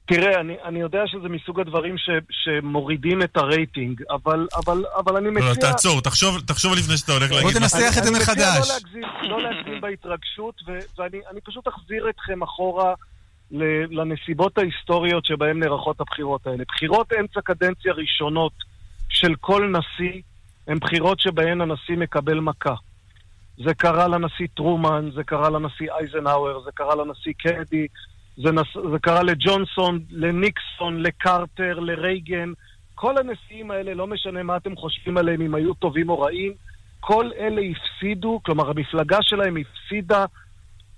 [0.06, 5.30] תראה, אני, אני יודע שזה מסוג הדברים ש, שמורידים את הרייטינג, אבל, אבל, אבל אני
[5.30, 5.44] מציע...
[5.44, 7.52] לא, לא, תעצור, תחשוב, תחשוב לפני שאתה הולך להגיד.
[7.52, 7.88] תנסח משהו.
[7.88, 8.58] את זה אני מחדש.
[8.58, 12.94] מציע לא להגזים, לא להגזים בהתרגשות, ו, ואני אני פשוט אחזיר אתכם אחורה
[13.90, 16.64] לנסיבות ההיסטוריות שבהן נערכות הבחירות האלה.
[16.68, 18.52] בחירות אמצע קדנציה ראשונות
[19.08, 20.22] של כל נשיא
[20.66, 22.74] הן בחירות שבהן הנשיא מקבל מכה.
[23.64, 27.86] זה קרה לנשיא טרומן, זה קרה לנשיא אייזנהאואר, זה קרה לנשיא קנדי,
[28.36, 28.66] זה, נס...
[28.92, 32.52] זה קרה לג'ונסון, לניקסון, לקרטר, לרייגן.
[32.94, 36.52] כל הנשיאים האלה, לא משנה מה אתם חושבים עליהם, אם היו טובים או רעים,
[37.00, 40.24] כל אלה הפסידו, כלומר המפלגה שלהם הפסידה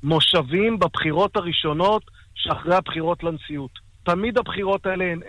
[0.03, 2.03] מושבים בבחירות הראשונות
[2.35, 3.71] שאחרי הבחירות לנשיאות.
[4.03, 5.21] תמיד הבחירות האלה הן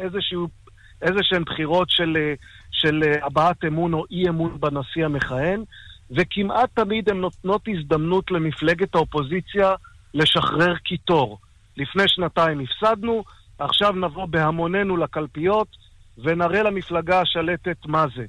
[1.02, 2.34] איזה שהן בחירות של, אה,
[2.72, 5.64] של אה, הבעת אמון או אי אמון בנשיא המכהן,
[6.12, 9.74] וכמעט תמיד הן נותנות הזדמנות למפלגת האופוזיציה
[10.14, 11.40] לשחרר קיטור.
[11.78, 13.24] לפני שנתיים הפסדנו,
[13.60, 15.68] עכשיו נבוא בהמוננו לקלפיות
[16.18, 18.26] ונראה למפלגה השלטת מה זה.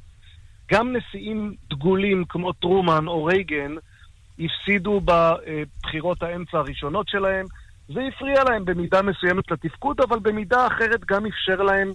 [0.73, 3.75] גם נשיאים דגולים כמו טרומן או רייגן
[4.39, 7.47] הפסידו בבחירות האמצע הראשונות שלהם.
[7.89, 11.93] זה הפריע להם במידה מסוימת לתפקוד, אבל במידה אחרת גם אפשר להם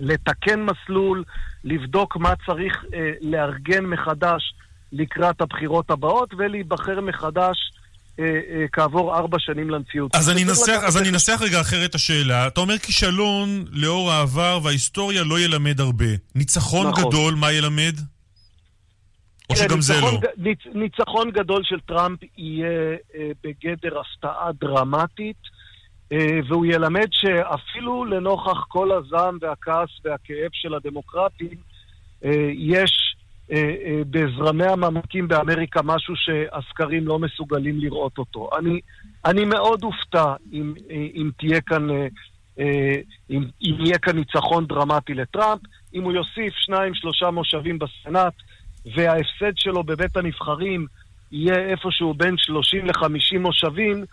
[0.00, 1.24] לתקן מסלול,
[1.64, 4.54] לבדוק מה צריך אה, לארגן מחדש
[4.92, 7.56] לקראת הבחירות הבאות, ולהיבחר מחדש
[8.18, 10.14] אה, אה, כעבור ארבע שנים לנשיאות.
[10.14, 12.46] אז אני אנסח, אז אני אנסח רגע אחרת את השאלה.
[12.46, 16.06] אתה אומר כישלון לאור העבר וההיסטוריה לא ילמד הרבה.
[16.34, 17.04] ניצחון נכון.
[17.04, 17.94] גדול, מה ילמד?
[19.50, 20.20] או שגם זה לא?
[20.74, 25.36] ניצחון גדול של טראמפ יהיה אה, בגדר הפתעה דרמטית,
[26.12, 31.56] אה, והוא ילמד שאפילו לנוכח כל הזעם והכעס והכאב של הדמוקרטים,
[32.24, 33.16] אה, יש
[34.10, 38.50] בזרמי המעמקים באמריקה משהו שהסקרים לא מסוגלים לראות אותו.
[38.58, 38.80] אני,
[39.24, 41.88] אני מאוד אופתע אם, אם תהיה כאן...
[43.30, 45.60] אם, אם יהיה כאן ניצחון דרמטי לטראמפ,
[45.94, 48.32] אם הוא יוסיף שניים, שלושה מושבים בסנאט,
[48.86, 50.86] וההפסד שלו בבית הנבחרים
[51.32, 54.04] יהיה איפשהו בין 30 ל-50 מושבים,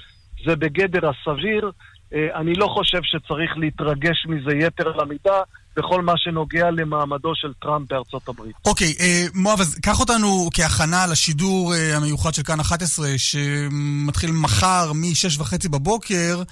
[0.45, 1.71] זה בגדר הסביר.
[2.13, 5.41] אה, אני לא חושב שצריך להתרגש מזה יתר על המידה
[5.77, 8.55] בכל מה שנוגע למעמדו של טראמפ בארצות הברית.
[8.65, 14.93] אוקיי, אה, מואב, אז קח אותנו כהכנה לשידור אה, המיוחד של כאן 11, שמתחיל מחר
[14.93, 16.43] מ-6 וחצי בבוקר.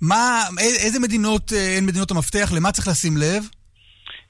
[0.00, 2.52] מה, איזה מדינות הן מדינות המפתח?
[2.56, 3.44] למה צריך לשים לב?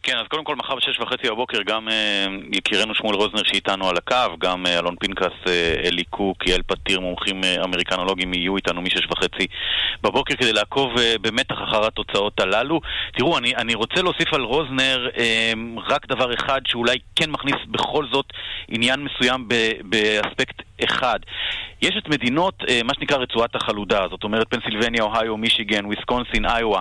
[0.02, 3.96] כן, אז קודם כל מחר בשש וחצי בבוקר גם אה, יקירנו שמואל רוזנר שאיתנו על
[3.96, 8.82] הקו, גם אה, אלון פנקס, אה, אלי קוק, יעל פתיר, מומחים אה, אמריקנולוגים יהיו איתנו
[8.82, 9.46] משש וחצי
[10.02, 12.80] בבוקר כדי לעקוב אה, במתח אחר התוצאות הללו.
[13.12, 15.52] תראו, אני, אני רוצה להוסיף על רוזנר אה,
[15.88, 18.26] רק דבר אחד שאולי כן מכניס בכל זאת
[18.68, 21.18] עניין מסוים ב, באספקט אחד.
[21.82, 26.80] יש את מדינות, אה, מה שנקרא רצועת החלודה, זאת אומרת פנסילבניה, אוהיו, מישיגן, וויסקונסין, איואה.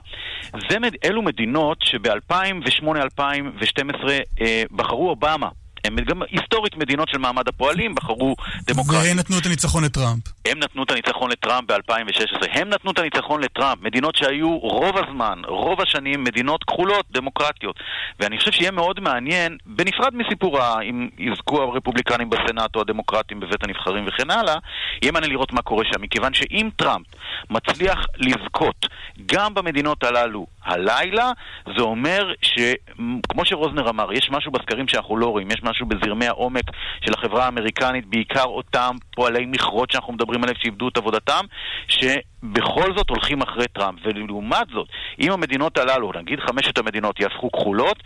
[0.69, 4.09] זה, אלו מדינות שב-2008-2012
[4.41, 5.49] אה, בחרו אובמה.
[5.85, 8.35] הם גם היסטורית מדינות של מעמד הפועלים, בחרו
[8.67, 8.99] דמוקרטיה.
[8.99, 10.23] והן נתנו את הניצחון לטראמפ.
[10.45, 12.45] הם נתנו את הניצחון לטראמפ ב-2016.
[12.51, 13.81] הם נתנו את הניצחון לטראמפ.
[13.81, 17.79] מדינות שהיו רוב הזמן, רוב השנים, מדינות כחולות, דמוקרטיות.
[18.19, 24.05] ואני חושב שיהיה מאוד מעניין, בנפרד מסיפור אם יזכו הרפובליקנים בסנאט או הדמוקרטים בבית הנבחרים
[24.07, 24.55] וכן הלאה,
[25.01, 26.01] יהיה מעניין לראות מה קורה שם.
[26.01, 27.05] מכיוון שאם טראמפ
[27.49, 28.85] מצליח לזכות
[29.25, 31.31] גם במדינות הללו הלילה,
[31.77, 36.63] זה אומר שכמו שרוזנר אמר, יש משהו בסקרים שאנחנו לא רואים, יש משהו בזרמי העומק
[37.05, 41.45] של החברה האמריקנית, בעיקר אותם פועלי מכרות שאנחנו מדברים עליהם שאיבדו את עבודתם,
[41.87, 43.99] שבכל זאת הולכים אחרי טראמפ.
[44.05, 44.87] ולעומת זאת,
[45.21, 47.97] אם המדינות הללו, נגיד חמשת המדינות, יהפכו כחולות,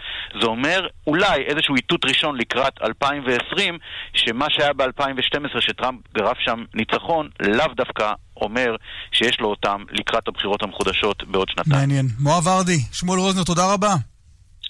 [0.42, 3.78] זה אומר אולי איזשהו איתות ראשון לקראת 2020,
[4.14, 8.76] שמה שהיה ב-2012, שטראמפ גרף שם ניצחון, לאו דווקא אומר
[9.12, 11.80] שיש לו אותם לקראת הבחירות המחודשות בעוד שנתיים.
[11.80, 12.06] מעניין.
[12.20, 13.94] מואב ורדי, שמואל רוזנר, תודה רבה.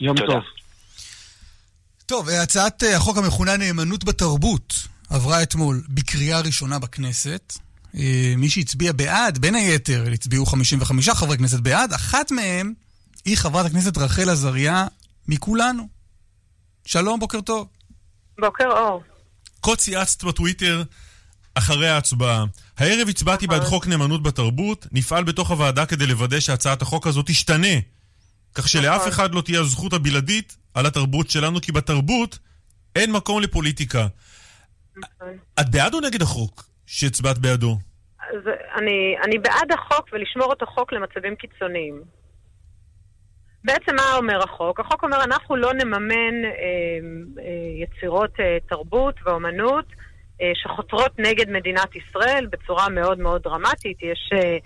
[0.02, 0.34] יום תודה.
[0.34, 0.44] טוב.
[2.14, 4.74] טוב, אה, הצעת אה, החוק המכונה נאמנות בתרבות
[5.10, 7.54] עברה אתמול בקריאה ראשונה בכנסת.
[7.96, 12.74] אה, מי שהצביע בעד, בין היתר, הצביעו 55 חברי כנסת בעד, אחת מהם
[13.26, 14.88] היא חברת הכנסת רחל עזריה
[15.28, 15.88] מכולנו.
[16.86, 17.68] שלום, בוקר טוב.
[18.40, 19.04] בוקר אור.
[19.62, 20.84] כה צייצת בטוויטר
[21.56, 22.46] אחרי ההצבעה.
[22.78, 27.78] הערב הצבעתי בעד חוק נאמנות בתרבות, נפעל בתוך הוועדה כדי לוודא שהצעת החוק הזאת תשתנה.
[28.56, 32.40] כך שלאף אחד לא תהיה הזכות הבלעדית על התרבות שלנו, כי בתרבות
[32.96, 34.08] אין מקום לפוליטיקה.
[35.60, 37.78] את בעד או נגד החוק שהצבעת בעדו?
[38.20, 38.42] אז
[38.76, 42.02] אני, אני בעד החוק ולשמור את החוק למצבים קיצוניים.
[43.64, 44.80] בעצם מה אומר החוק?
[44.80, 49.86] החוק אומר אנחנו לא נממן אה, אה, יצירות אה, תרבות ואומנות
[50.42, 53.98] אה, שחותרות נגד מדינת ישראל בצורה מאוד מאוד דרמטית.
[54.02, 54.58] יש, אה, אה,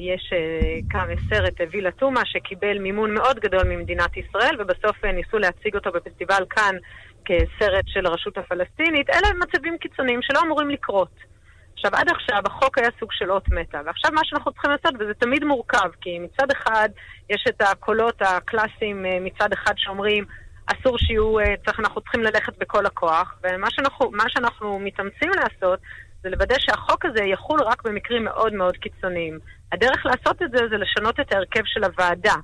[0.00, 5.12] יש אה, כאן סרט אה, וילה תומה שקיבל מימון מאוד גדול ממדינת ישראל ובסוף אה,
[5.12, 6.76] ניסו להציג אותו בפסטיבל כאן
[7.24, 9.10] כסרט של הרשות הפלסטינית.
[9.10, 11.10] אלה מצבים קיצוניים שלא אמורים לקרות.
[11.74, 15.14] עכשיו, עד עכשיו החוק היה סוג של אות מתה, ועכשיו מה שאנחנו צריכים לעשות, וזה
[15.14, 16.88] תמיד מורכב, כי מצד אחד
[17.30, 20.24] יש את הקולות הקלאסיים אה, מצד אחד שאומרים,
[20.66, 25.80] אסור שיהיו, אה, צריך, אנחנו צריכים ללכת בכל הכוח, ומה שאנחנו, שאנחנו מתאמצים לעשות,
[26.22, 29.38] זה לוודא שהחוק הזה יחול רק במקרים מאוד מאוד קיצוניים.
[29.72, 32.34] הדרך לעשות את זה זה לשנות את ההרכב של הוועדה.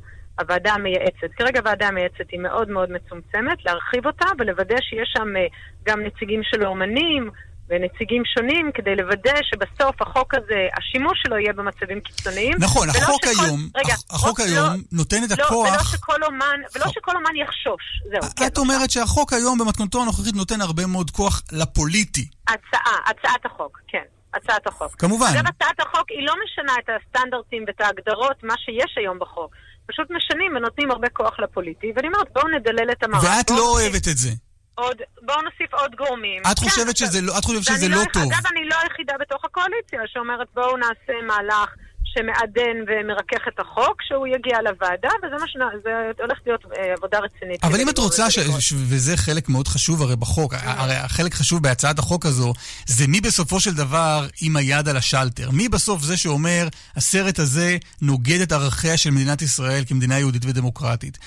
[0.41, 1.33] הוועדה המייעצת.
[1.37, 5.47] כרגע הוועדה המייעצת היא מאוד מאוד מצומצמת, להרחיב אותה ולוודא שיש שם אה,
[5.83, 7.31] גם נציגים של אומנים
[7.69, 12.53] ונציגים שונים, כדי לוודא שבסוף החוק הזה, השימוש שלו יהיה במצבים קיצוניים.
[12.59, 15.93] נכון, ולא החוק שכל- היום, רגע, הח- החוק לא- היום נותן את לא, ולא הכוח...
[15.93, 17.83] שכל אומן, ולא שכל אומן יחשוש.
[18.11, 18.47] זהו, כן.
[18.47, 22.29] את אומרת שהחוק היום במתכונתו הנוכחית נותן הרבה מאוד כוח לפוליטי.
[22.49, 24.03] הצעה, הצעת החוק, כן.
[24.35, 24.95] הצעת החוק.
[24.99, 25.27] כמובן.
[25.35, 29.51] אגב, הצעת החוק היא לא משנה את הסטנדרטים ואת ההגדרות, מה שיש היום בחוק.
[29.87, 33.29] פשוט משנים ונותנים הרבה כוח לפוליטי, ואני אומרת, בואו נדלל את המערכת.
[33.39, 34.31] ואת לא אוהבת את זה.
[34.75, 36.43] עוד, בואו נוסיף עוד גורמים.
[36.53, 38.33] את חושבת שזה לא- את חושבת שזה לא טוב.
[38.33, 41.71] אגב, אני לא היחידה בתוך הקואליציה שאומרת, בואו נעשה מהלך
[42.05, 45.57] שמעדן ומרכך את החוק, שהוא יגיע לוועדה, וזה מה ש...
[45.85, 47.65] זה הולך להיות אה, עבודה רצינית.
[47.65, 48.39] אבל אם את רוצה, ש...
[48.39, 48.73] ש...
[48.73, 52.53] וזה חלק מאוד חשוב הרי בחוק, הרי החלק חשוב בהצעת החוק הזו,
[52.87, 55.51] זה מי בסופו של דבר עם היד על השלטר.
[55.51, 61.19] מי בסוף זה שאומר, הסרט הזה נוגד את ערכיה של מדינת ישראל כמדינה יהודית ודמוקרטית.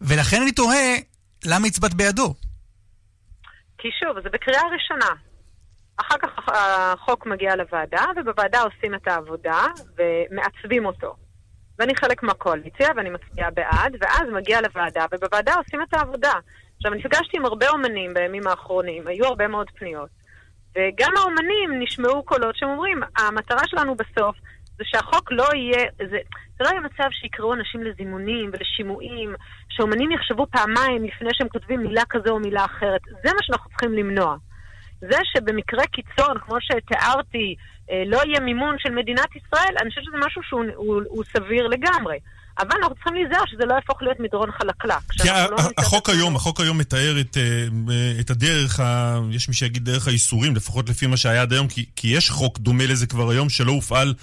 [0.00, 0.94] ולכן אני תוהה,
[1.44, 2.34] למה הצבעת בידו?
[3.82, 5.10] כי שוב, זה בקריאה ראשונה.
[5.96, 9.66] אחר כך החוק מגיע לוועדה, ובוועדה עושים את העבודה
[9.98, 11.14] ומעצבים אותו.
[11.78, 16.32] ואני חלק מהקואליציה, ואני מצביעה בעד, ואז מגיע לוועדה, ובוועדה עושים את העבודה.
[16.76, 20.10] עכשיו, נפגשתי עם הרבה אומנים בימים האחרונים, היו הרבה מאוד פניות.
[20.74, 24.36] וגם האומנים נשמעו קולות שאומרים, המטרה שלנו בסוף
[24.78, 26.18] זה שהחוק לא יהיה, זה,
[26.62, 29.34] זה לא יהיה מצב שיקראו אנשים לזימונים ולשימועים,
[29.68, 33.00] שאומנים יחשבו פעמיים לפני שהם כותבים מילה כזו או מילה אחרת.
[33.24, 34.36] זה מה שאנחנו צריכים למנוע.
[35.00, 37.54] זה שבמקרה קיצון, כמו שתיארתי,
[37.90, 41.66] אה, לא יהיה מימון של מדינת ישראל, אני חושבת שזה משהו שהוא הוא, הוא סביר
[41.66, 42.18] לגמרי.
[42.58, 45.12] אבל אנחנו צריכים להיזהר שזה לא יהפוך להיות מדרון חלקלק.
[45.22, 49.84] כי לא החוק היום, החוק היום מתאר את, אה, את הדרך, ה, יש מי שיגיד
[49.84, 53.30] דרך האיסורים, לפחות לפי מה שהיה עד היום, כי, כי יש חוק דומה לזה כבר
[53.30, 54.14] היום שלא הופעל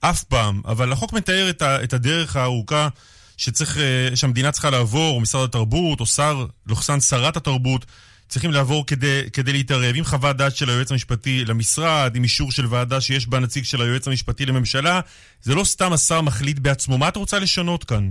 [0.00, 2.88] אף פעם, אבל החוק מתאר את, ה, את הדרך הארוכה
[3.36, 7.84] שצריך, אה, שהמדינה צריכה לעבור, או משרד התרבות, או שר, לוחסן שרת התרבות,
[8.28, 12.66] צריכים לעבור כדי, כדי להתערב עם חוות דעת של היועץ המשפטי למשרד, עם אישור של
[12.70, 15.00] ועדה שיש בה נציג של היועץ המשפטי לממשלה.
[15.40, 16.98] זה לא סתם השר מחליט בעצמו.
[16.98, 18.08] מה את רוצה לשנות כאן?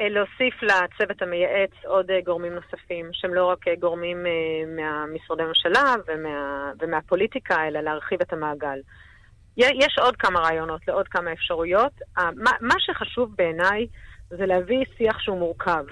[0.00, 4.26] אה, להוסיף לצוות המייעץ עוד אה, גורמים נוספים, שהם לא רק גורמים
[4.76, 8.78] מהמשרדי הממשלה ומה, ומהפוליטיקה, אלא להרחיב את המעגל.
[9.56, 11.92] יש עוד כמה רעיונות לעוד כמה אפשרויות.
[12.60, 13.86] מה, שחשוב בעיניי
[14.30, 15.84] זה להביא שיח שהוא מורכב.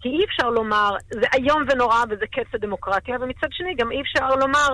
[0.00, 4.28] כי אי אפשר לומר, זה איום ונורא וזה קץ הדמוקרטיה, ומצד שני גם אי אפשר
[4.28, 4.68] לומר,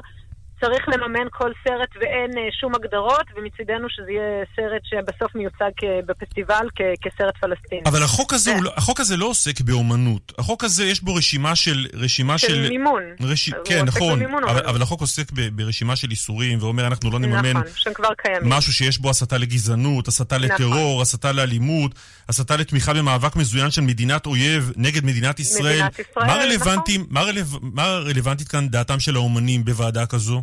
[0.61, 5.71] צריך לממן כל סרט ואין uh, שום הגדרות, ומצידנו שזה יהיה סרט שבסוף מיוצג
[6.07, 6.67] בפסטיבל
[7.03, 7.83] כסרט פלסטיני.
[7.87, 8.62] אבל החוק הזה, ו...
[8.62, 10.33] לא, החוק הזה לא עוסק באומנות.
[10.38, 11.87] החוק הזה, יש בו רשימה של...
[11.95, 13.03] רשימה של, של מימון.
[13.21, 13.51] רש...
[13.64, 14.19] כן, נכון.
[14.19, 17.51] במימון, אבל, אבל החוק עוסק ב, ברשימה של איסורים, ואומר, אנחנו לא נממן...
[17.51, 18.53] נכון, שהם כבר קיימים.
[18.53, 21.03] משהו שיש בו הסתה לגזענות, הסתה לטרור, נכון.
[21.03, 21.95] הסתה לאלימות,
[22.29, 25.75] הסתה לתמיכה במאבק מזוין של מדינת אויב נגד מדינת ישראל.
[25.75, 27.09] מדינת ישראל, מה רלוונטי, נכון.
[27.11, 27.40] מה, רלו...
[27.62, 30.43] מה רלוונטית כאן דעתם של האומנים בוועדה כזו?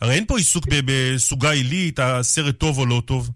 [0.00, 3.30] הרי אין פה עיסוק בסוגה עילית, הסרט טוב או לא טוב.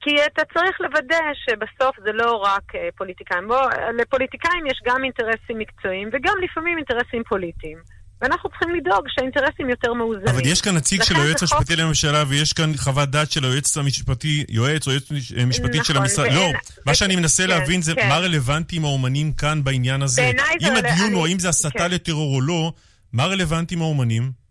[0.00, 3.48] כי אתה צריך לוודא שבסוף זה לא רק אה, פוליטיקאים.
[3.48, 3.66] בוא,
[3.98, 7.78] לפוליטיקאים יש גם אינטרסים מקצועיים וגם לפעמים אינטרסים פוליטיים.
[8.20, 10.28] ואנחנו צריכים לדאוג שהאינטרסים יותר מאוזנים.
[10.28, 11.84] אבל יש כאן נציג של היועץ המשפטי חוק...
[11.84, 15.10] לממשלה ויש כאן חוות דעת של היועץ המשפטי, יועץ או יועץ
[15.46, 16.24] משפטית נכון, של המשרד.
[16.24, 16.36] ואין...
[16.36, 16.80] לא, ו...
[16.86, 18.08] מה שאני מנסה כן, להבין זה כן.
[18.08, 20.32] מה רלוונטי עם האומנים כאן בעניין הזה.
[20.60, 21.90] אם הדיון הוא האם זה הסתה כן.
[21.90, 22.72] לטרור או לא,
[23.12, 24.43] מה רלוונטי עם האומנים?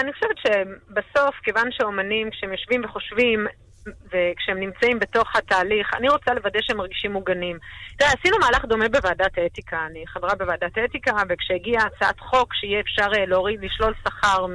[0.00, 3.46] אני חושבת שבסוף, כיוון שאומנים, כשהם יושבים וחושבים,
[3.86, 7.58] וכשהם נמצאים בתוך התהליך, אני רוצה לוודא שהם מרגישים מוגנים.
[7.98, 9.86] תראה, עשינו מהלך דומה בוועדת האתיקה.
[9.90, 14.46] אני חברה בוועדת האתיקה, וכשהגיעה הצעת חוק שיהיה אפשר אה, להוריד, לשלול שכר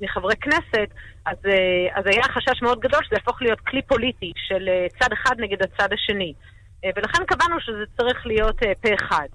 [0.00, 0.88] מחברי כנסת,
[1.26, 5.12] אז, אה, אז היה חשש מאוד גדול שזה יהפוך להיות כלי פוליטי של אה, צד
[5.12, 6.32] אחד נגד הצד השני.
[6.96, 9.28] ולכן קבענו שזה צריך להיות פה אחד.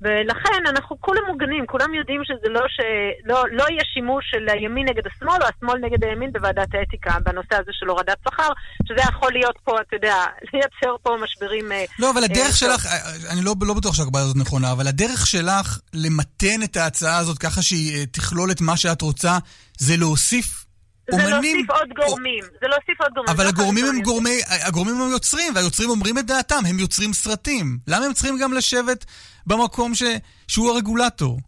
[0.00, 2.80] ולכן אנחנו כולם מוגנים, כולם יודעים שזה לא, ש...
[3.24, 7.54] לא, לא יהיה שימוש של הימין נגד השמאל או השמאל נגד הימין בוועדת האתיקה בנושא
[7.54, 8.48] הזה של הורדת שכר,
[8.88, 10.14] שזה יכול להיות פה, אתה יודע,
[10.52, 11.72] לייצר פה משברים...
[11.72, 14.86] אה, לא, אבל הדרך אה, שלך, אה, אני לא, לא בטוח שהקבלה הזאת נכונה, אבל
[14.86, 19.38] הדרך שלך למתן את ההצעה הזאת ככה שהיא תכלול את מה שאת רוצה,
[19.78, 20.65] זה להוסיף
[21.10, 21.56] זה אומנים...
[21.56, 23.34] להוסיף עוד גורמים, זה להוסיף עוד גורמים.
[23.34, 27.78] אבל לא הגורמים הם גורמי, הגורמים הם יוצרים, והיוצרים אומרים את דעתם, הם יוצרים סרטים.
[27.88, 29.04] למה הם צריכים גם לשבת
[29.46, 30.02] במקום ש...
[30.48, 31.40] שהוא הרגולטור?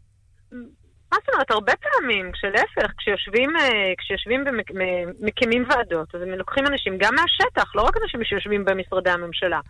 [1.12, 1.50] מה זאת אומרת?
[1.50, 4.44] הרבה פעמים, כשלהפך, כשיושבים, אה, כשיושבים
[5.20, 9.60] ומקימים ועדות, אז הם לוקחים אנשים גם מהשטח, לא רק אנשים שיושבים במשרדי הממשלה.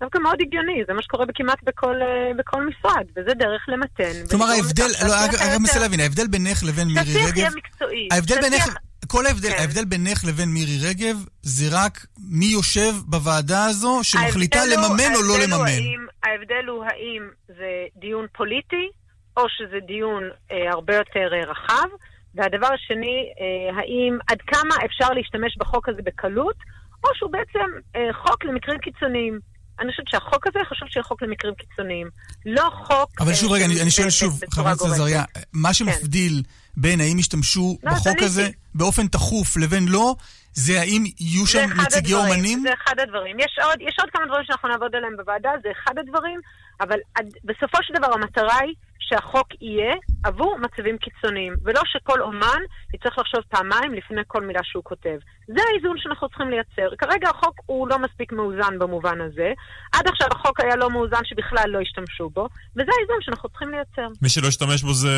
[0.00, 4.26] דווקא מאוד הגיוני, זה מה שקורה כמעט בכל, אה, בכל משרד, וזה דרך למתן.
[4.30, 7.12] כלומר ההבדל, לא, אני מנסה להבין, ההבדל בינך לבין מירי רגב...
[7.12, 8.08] שהשיח יהיה מקצועי.
[8.12, 8.76] ההבדל בינך...
[9.06, 9.56] כל ההבדל, כן.
[9.58, 15.34] ההבדל בינך לבין מירי רגב זה רק מי יושב בוועדה הזו שמחליטה לממן או לא
[15.44, 15.66] לממן.
[15.66, 18.88] האם, ההבדל הוא האם זה דיון פוליטי
[19.36, 21.88] או שזה דיון אה, הרבה יותר אה, רחב.
[22.36, 26.56] והדבר השני, אה, האם עד כמה אפשר להשתמש בחוק הזה בקלות,
[27.04, 29.38] או שהוא בעצם אה, חוק למקרים קיצוניים.
[29.80, 32.10] אני חושבת שהחוק הזה חשוב שיהיה חוק למקרים קיצוניים.
[32.46, 33.10] לא חוק...
[33.20, 36.80] אבל שוב רגע, אני, אני שואל שוב, חברת הכנסת עזריה, מה שמבדיל כן.
[36.80, 40.14] בין האם ישתמשו לא, בחוק הזה באופן תכוף לבין לא,
[40.52, 42.60] זה האם יהיו שם נציגי הדברים, אומנים?
[42.62, 43.40] זה אחד הדברים.
[43.40, 46.40] יש עוד, יש עוד כמה דברים שאנחנו נעבוד עליהם בוועדה, זה אחד הדברים,
[46.80, 48.74] אבל עד, בסופו של דבר המטרה היא
[49.08, 49.94] שהחוק יהיה
[50.24, 52.60] עבור מצבים קיצוניים, ולא שכל אומן
[52.94, 55.16] יצטרך לחשוב פעמיים לפני כל מילה שהוא כותב.
[55.46, 56.96] זה האיזון שאנחנו צריכים לייצר.
[56.98, 59.52] כרגע החוק הוא לא מספיק מאוזן במובן הזה.
[59.92, 64.08] עד עכשיו החוק היה לא מאוזן שבכלל לא השתמשו בו, וזה האיזון שאנחנו צריכים לייצר.
[64.22, 65.10] מי שלא השתמש בו זה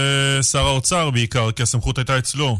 [0.52, 2.56] שר האוצר בעיקר, כי הסמכות הייתה אצלו.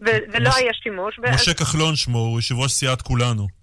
[0.00, 1.18] ו- ולא היה שימוש.
[1.34, 3.59] משה כחלון שמו, הוא יושב ראש סיעת כולנו.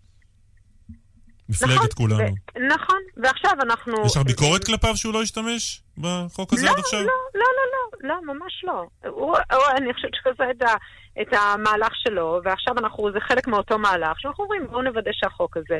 [1.50, 2.18] מפלגת נכון, כולנו.
[2.20, 4.06] ו- נכון, ועכשיו אנחנו...
[4.06, 7.00] יש לך ביקורת כלפיו שהוא לא השתמש בחוק הזה לא, עד עכשיו?
[7.00, 8.84] לא, לא, לא, לא, לא, ממש לא.
[9.10, 10.74] הוא, הוא, אני חושבת שזה את, ה,
[11.22, 15.80] את המהלך שלו, ועכשיו אנחנו, זה חלק מאותו מהלך, שאנחנו אומרים, בואו נוודא שהחוק הזה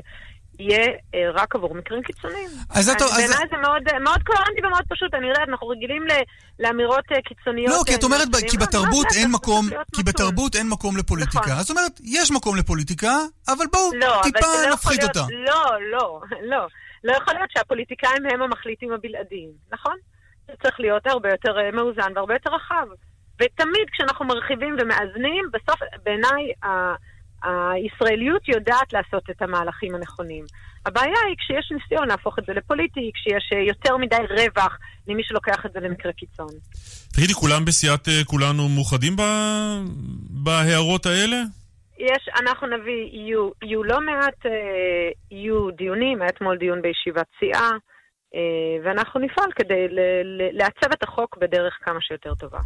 [0.60, 0.86] יהיה
[1.16, 2.50] אה, רק עבור מקרים קיצוניים.
[2.70, 6.04] אז את- אז- בעיניי זה מאוד, אה, מאוד קוהרנטי ומאוד פשוט, אני יודעת, אנחנו רגילים
[6.08, 6.12] ל,
[6.60, 7.70] לאמירות אה, קיצוניות.
[7.74, 8.28] לא, כי את אומרת.
[8.50, 10.04] כי לא, בתרבות לא, אין מקום, כי.
[10.04, 11.40] בתרבות אין מקום לפוליטיקה.
[11.40, 11.54] נכון.
[11.54, 13.12] אז אומרת, יש מקום לפוליטיקה,
[13.48, 15.20] אבל בואו לא, טיפה נפחית אותה.
[15.48, 16.68] לא, לא, לא.
[17.04, 19.96] לא יכול להיות שהפוליטיקאים הם המחליטים הבלעדיים, נכון?
[20.48, 22.88] זה צריך להיות הרבה יותר מאוזן והרבה יותר רחב.
[23.42, 26.52] ותמיד כשאנחנו מרחיבים ומאזנים, בסוף בעיניי
[27.44, 30.46] הישראליות יודעת לעשות את המהלכים הנכונים.
[30.86, 34.78] הבעיה היא כשיש ניסיון להפוך את זה לפוליטי, כשיש אה, יותר מדי רווח
[35.08, 36.48] למי שלוקח את זה למקרה קיצון.
[37.14, 39.84] תגידי, כולם בסיעת אה, כולנו מאוחדים ב-
[40.44, 41.38] בהערות האלה?
[42.00, 44.52] יש, אנחנו נביא, יהיו, יהיו לא מעט, אה,
[45.32, 47.70] יהיו דיונים, היה אתמול דיון בישיבת סיעה,
[48.36, 52.60] אה, ואנחנו נפעל כדי ל- ל- לעצב את החוק בדרך כמה שיותר טובה.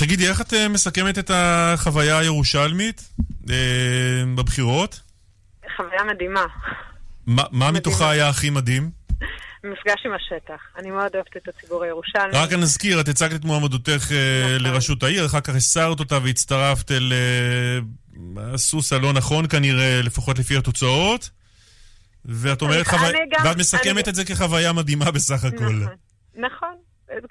[0.00, 3.08] תגידי, איך את אה, מסכמת את החוויה הירושלמית
[3.50, 3.54] אה,
[4.34, 5.00] בבחירות?
[5.76, 6.44] חוויה מדהימה.
[7.26, 8.90] מה, מה מתוכה היה הכי מדהים?
[9.64, 10.60] מפגש עם השטח.
[10.78, 12.32] אני מאוד אוהבת את הציבור הירושלמי.
[12.32, 17.12] רק נזכיר, את הצגת את מועמדותך אה, לראשות העיר, אחר כך הסרת אותה והצטרפת אל
[17.12, 17.78] אה,
[18.54, 21.30] הסוס הלא נכון כנראה, לפחות לפי התוצאות.
[22.24, 23.12] ואת אומרת, חוויה...
[23.30, 25.84] גם- ואת מסכמת אני- את זה כחוויה מדהימה בסך הכל.
[26.34, 26.74] נכון.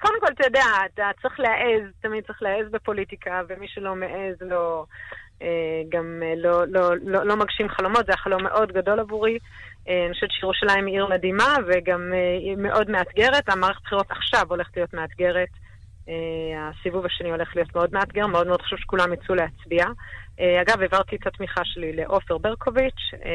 [0.00, 0.64] קודם כל, אתה יודע,
[0.94, 4.84] אתה צריך להעז, תמיד צריך להעז בפוליטיקה, ומי שלא מעז לא,
[5.42, 9.38] אה, גם אה, לא, לא, לא, לא מגשים חלומות, זה היה חלום מאוד גדול עבורי.
[9.88, 13.48] אה, אני חושבת שירושלים היא עיר מדהימה, וגם היא מאוד מאתגרת.
[13.48, 15.48] המערכת בחירות עכשיו הולכת להיות מאתגרת.
[16.58, 19.86] הסיבוב השני הולך להיות מאוד מאתגר, מאוד מאוד חשוב שכולם יצאו להצביע.
[20.40, 23.30] אה, אגב, העברתי את התמיכה שלי לעופר ברקוביץ', אה,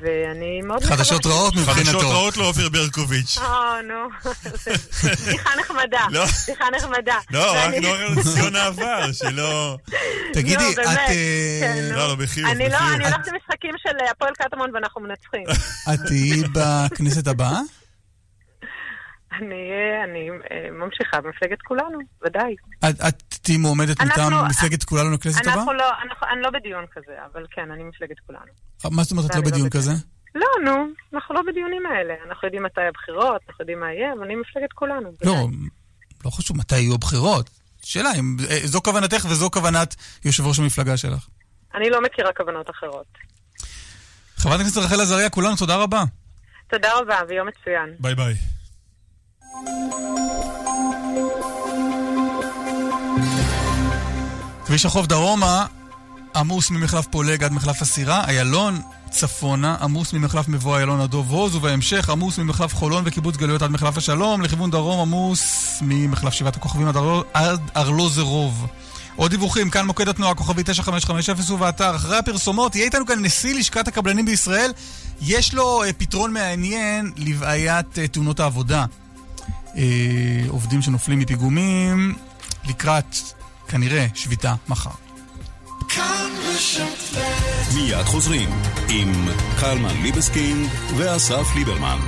[0.00, 0.84] ואני מאוד...
[0.84, 1.90] חדשות מקווה ש- רעות מבחינתו.
[1.90, 3.38] חדשות רעות לעופר ברקוביץ'.
[3.38, 4.30] אה, נו.
[5.30, 6.00] שיחה נחמדה.
[6.10, 6.26] לא.
[6.26, 7.16] שיחה נחמדה.
[7.30, 9.76] לא, רק ואני- לא ציון העבר, שלא...
[10.34, 10.88] תגידי, לא, את...
[11.60, 11.88] כן.
[11.90, 12.76] לא, לא, בחיוך, אני לא.
[12.94, 15.44] אני הולכת למשחקים של הפועל קטמון ואנחנו מנצחים.
[15.94, 17.58] את תהיי בכנסת הבאה?
[19.32, 19.70] אני
[20.04, 22.54] אני, אה, ממשיכה במפלגת כולנו, ודאי.
[22.90, 25.54] את- את תהיי מועמדת מטעם מפלגת כולנו לכנסת הבאה?
[25.54, 28.52] אנחנו לא, אנחנו- אני לא בדיון כזה, אבל כן, אני מפלגת כולנו.
[28.90, 29.70] מה זאת אומרת את לא לא בדיון בדיון.
[29.84, 29.92] כזה?
[30.34, 32.14] לא, נו, אנחנו לא בדיונים האלה.
[32.28, 35.12] אנחנו יודעים מתי הבחירות, אנחנו יודעים מה יהיה, אבל אני מפלגת כולנו.
[35.24, 35.34] לא,
[36.24, 37.50] לא חשוב מתי יהיו הבחירות.
[37.82, 41.26] שאלה אם אה, זו כוונתך וזו כוונת יושב ראש המפלגה שלך.
[41.74, 43.06] אני לא מכירה כוונות אחרות.
[44.36, 46.04] חברת הכנסת רחל עזריה, כולנו, תודה רבה.
[46.70, 47.94] תודה רבה, ויום מצוין.
[48.00, 48.34] ביי ביי.
[54.66, 55.66] כביש החוף דרומה
[56.36, 58.80] עמוס ממחלף פולג עד מחלף הסירה, איילון
[59.10, 63.70] צפונה עמוס ממחלף מבוא איילון עד דוב הוז, ובהמשך עמוס ממחלף חולון וקיבוץ גלויות עד
[63.70, 68.66] מחלף השלום, לכיוון דרום עמוס ממחלף שבעת הכוכבים עד, ארלו, עד ארלוזרוב.
[69.16, 71.96] עוד דיווחים, כאן מוקד התנועה, כוכבי 9550 ובאתר.
[71.96, 74.72] אחרי הפרסומות, יהיה איתנו כאן נשיא לשכת הקבלנים בישראל.
[75.22, 78.84] יש לו אה, פתרון מעניין לבעיית אה, תאונות העבודה.
[79.76, 79.82] אה,
[80.48, 82.14] עובדים שנופלים מפיגומים
[82.64, 83.16] לקראת,
[83.68, 84.90] כנראה, שביתה מחר.
[87.74, 88.50] מיד חוזרים
[88.88, 89.12] עם
[89.60, 91.98] קלמן ליבסקינד ואסף ליברמן.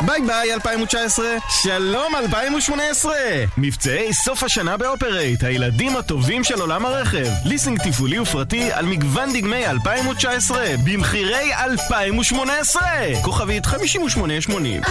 [0.00, 3.14] ביי ביי 2019, שלום 2018!
[3.58, 7.26] מבצעי סוף השנה ב Upright, הילדים הטובים של עולם הרכב.
[7.44, 12.82] ליסינג תפעולי ופרטי על מגוון דגמי 2019, במחירי 2018!
[13.22, 14.82] כוכבית 5880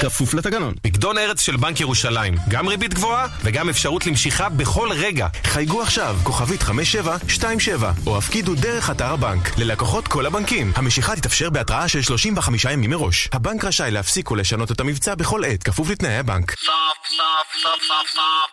[0.00, 0.74] כפוף לתקנון.
[0.82, 2.34] פקדון ארץ של בנק ירושלים.
[2.48, 5.28] גם ריבית גבוהה וגם אפשרות למשיכה בכל רגע.
[5.44, 9.58] חייגו עכשיו, כוכבית 5727, או הפקידו דרך אתר הבנק.
[9.58, 10.72] ללקוחות כל הבנקים.
[10.76, 13.28] המשיכה תתאפשר בהתראה של 35 ימים מראש.
[13.32, 16.54] הבנק רשאי להפסיק ולשנות את המבצע בכל עת, כפוף לתנאי הבנק.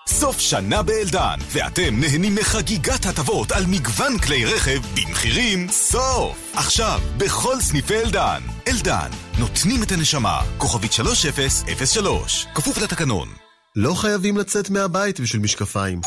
[0.07, 6.37] סוף שנה באלדן, ואתם נהנים מחגיגת הטבות על מגוון כלי רכב במחירים סוף.
[6.53, 8.56] עכשיו, בכל סניפי אלדן.
[8.67, 9.09] אלדן,
[9.39, 10.41] נותנים את הנשמה.
[10.57, 13.27] כוכבית 3003, כפוף לתקנון.
[13.75, 16.01] לא חייבים לצאת מהבית בשביל משקפיים.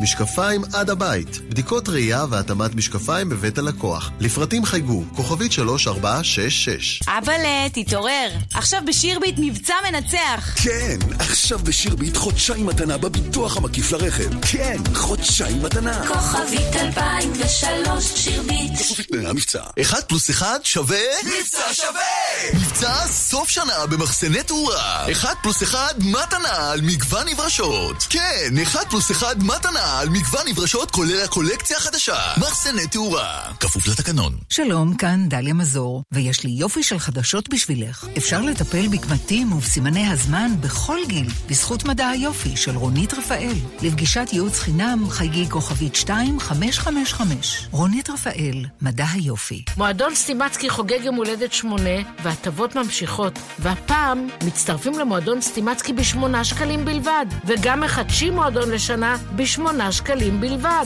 [0.00, 1.38] משקפיים עד הבית.
[1.48, 4.10] בדיקות ראייה והתאמת משקפיים בבית הלקוח.
[4.20, 7.00] לפרטים חייגו, כוכבית 3466.
[7.08, 8.28] אבאלה, תתעורר.
[8.54, 10.54] עכשיו בשירביט מבצע מנצח.
[10.62, 14.40] כן, עכשיו בשירביט חודשיים מתנה בביטוח המקיף לרכב.
[14.40, 16.06] כן, חודשיים מתנה.
[16.06, 18.72] כוכבית 2003 שירביט.
[18.98, 19.62] לתנאי המבצע.
[19.80, 20.98] אחד פלוס אחד שווה...
[21.24, 22.00] מבצע שווה!
[22.54, 25.12] מבצע סוף שנה במחסני תאורה.
[25.12, 28.06] אחד פלוס אחד מתנה על מגוון נברשות.
[28.10, 32.16] כן, אחד פלוס אחד מתנה על מגוון נברשות כולל הקולקציה החדשה.
[32.36, 33.52] מחסני תאורה.
[33.60, 34.32] כפוף לתקנון.
[34.50, 38.06] שלום, כאן דליה מזור, ויש לי יופי של חדשות בשבילך.
[38.16, 43.54] אפשר לטפל בקמטים ובסימני הזמן בכל גיל, בזכות מדע היופי של רונית רפאל.
[43.82, 47.68] לפגישת ייעוץ חינם חייגי כוכבית 2555.
[47.70, 49.64] רונית רפאל, מדע היופי.
[49.76, 53.38] מועדון סטימצקי חוגג יום הולדת שמונה, וההטבות ממשיכות.
[53.58, 60.84] והפעם מצטרפים למועדון סטימצקי בשמונה שקלים בלבד, וגם מחדשים מועדון לשנה בשמונה שקלים בלבד.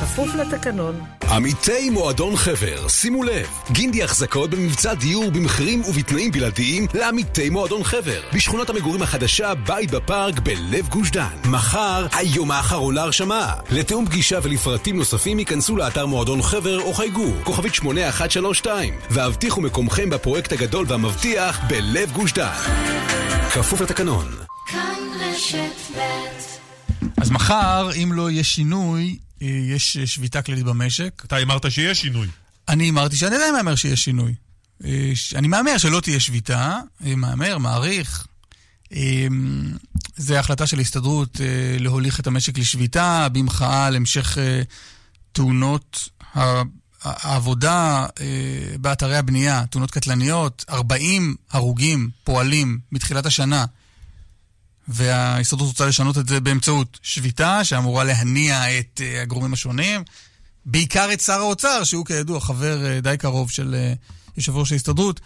[0.00, 1.00] כפוף לתקנון.
[1.30, 8.20] עמיתי מועדון חבר, שימו לב, גינדי החזקות במבצע דיור במחירים ובתנאים בלעדיים לעמיתי מועדון חבר,
[8.32, 11.36] בשכונת המגורים החדשה בית בפארק בלב גוש דן.
[11.44, 13.54] מחר, היום האחרון להרשמה.
[13.70, 20.52] לתיאום פגישה ולפרטים נוספים ייכנסו לאתר מועדון חבר או חייגו, כוכבית 8132, והבטיחו מקומכם בפרויקט
[20.52, 22.52] הגדול והמבטיח בלב גוש דן.
[23.54, 24.26] כפוף לתקנון.
[24.66, 26.51] כאן רשת ב'
[27.16, 31.22] אז מחר, אם לא יהיה שינוי, אה, יש אה, שביתה כללית במשק.
[31.26, 32.28] אתה הימרת שיש שינוי.
[32.68, 34.34] אני הימרתי שאני עדיין מהמר שיש שינוי.
[34.84, 38.26] אה, אני מהמר שלא תהיה שביתה, מהמר, מעריך.
[40.16, 41.40] זה החלטה של ההסתדרות
[41.78, 44.38] להוליך את המשק לשביתה במחאה על המשך
[45.32, 46.08] תאונות
[47.02, 48.06] העבודה
[48.80, 53.64] באתרי הבנייה, תאונות קטלניות, 40 הרוגים פועלים מתחילת השנה.
[54.88, 60.00] וההסתדרות רוצה לשנות את זה באמצעות שביתה שאמורה להניע את אה, הגורמים השונים,
[60.66, 63.92] בעיקר את שר האוצר, שהוא כידוע חבר אה, די קרוב של אה,
[64.36, 65.20] יושב ראש ההסתדרות,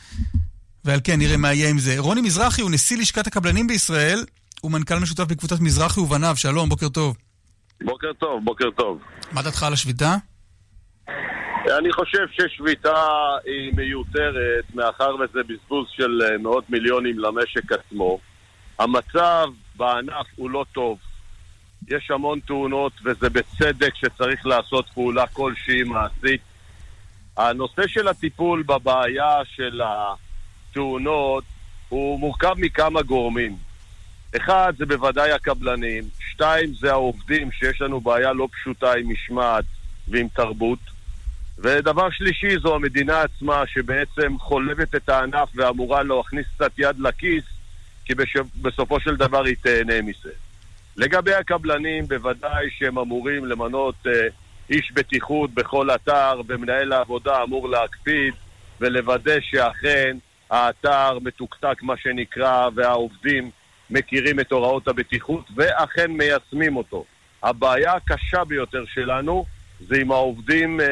[0.85, 1.95] ועל כן נראה מה יהיה עם זה.
[1.99, 4.25] רוני מזרחי הוא נשיא לשכת הקבלנים בישראל,
[4.61, 7.17] הוא מנכ"ל משותף בקבוצת מזרחי ובניו, שלום, בוקר טוב.
[7.85, 8.99] בוקר טוב, בוקר טוב.
[9.33, 10.17] מה דעתך על השביתה?
[11.79, 13.05] אני חושב ששביתה
[13.45, 18.19] היא מיותרת, מאחר וזה בזבוז של מאות מיליונים למשק עצמו.
[18.79, 20.99] המצב בענף הוא לא טוב.
[21.89, 26.41] יש המון תאונות, וזה בצדק שצריך לעשות פעולה כלשהי מעשית.
[27.37, 31.45] הנושא של הטיפול בבעיה של התאונות
[31.89, 33.57] הוא מורכב מכמה גורמים.
[34.37, 36.05] אחד, זה בוודאי הקבלנים.
[36.31, 39.64] שתיים, זה העובדים, שיש לנו בעיה לא פשוטה עם משמעת
[40.09, 40.79] ועם תרבות.
[41.59, 47.45] ודבר שלישי, זו המדינה עצמה, שבעצם חולבת את הענף ואמורה להכניס קצת יד לכיס,
[48.07, 48.15] כי.
[48.63, 50.31] בסופו של דבר היא תהנה מזה.
[50.97, 54.13] לגבי הקבלנים, בוודאי שהם אמורים למנות אה,
[54.71, 58.35] איש בטיחות בכל אתר, ומנהל העבודה אמור להקפיד
[58.81, 60.17] ולוודא שאכן
[60.51, 63.51] האתר מתוקתק, מה שנקרא, והעובדים
[63.91, 67.05] מכירים את הוראות הבטיחות ואכן מיישמים אותו.
[67.43, 69.45] הבעיה הקשה ביותר שלנו
[69.89, 70.87] זה עם העובדים, אה,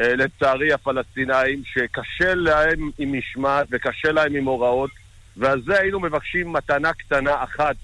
[0.00, 4.90] אה, לצערי, הפלסטינאים, שקשה להם עם משמעת וקשה להם עם הוראות,
[5.38, 7.76] ועל זה היינו מבקשים מתנה קטנה אחת,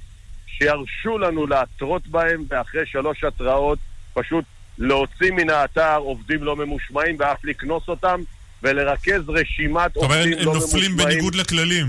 [0.46, 3.78] שירשו לנו להתרות בהם, ואחרי שלוש התראות
[4.14, 4.44] פשוט
[4.78, 8.20] להוציא מן האתר עובדים לא ממושמעים ואף לקנוס אותם,
[8.62, 11.08] ולרכז רשימת זאת אומרת, עובדים הם לא נופלים ממושמעים.
[11.08, 11.86] בניגוד לכללים.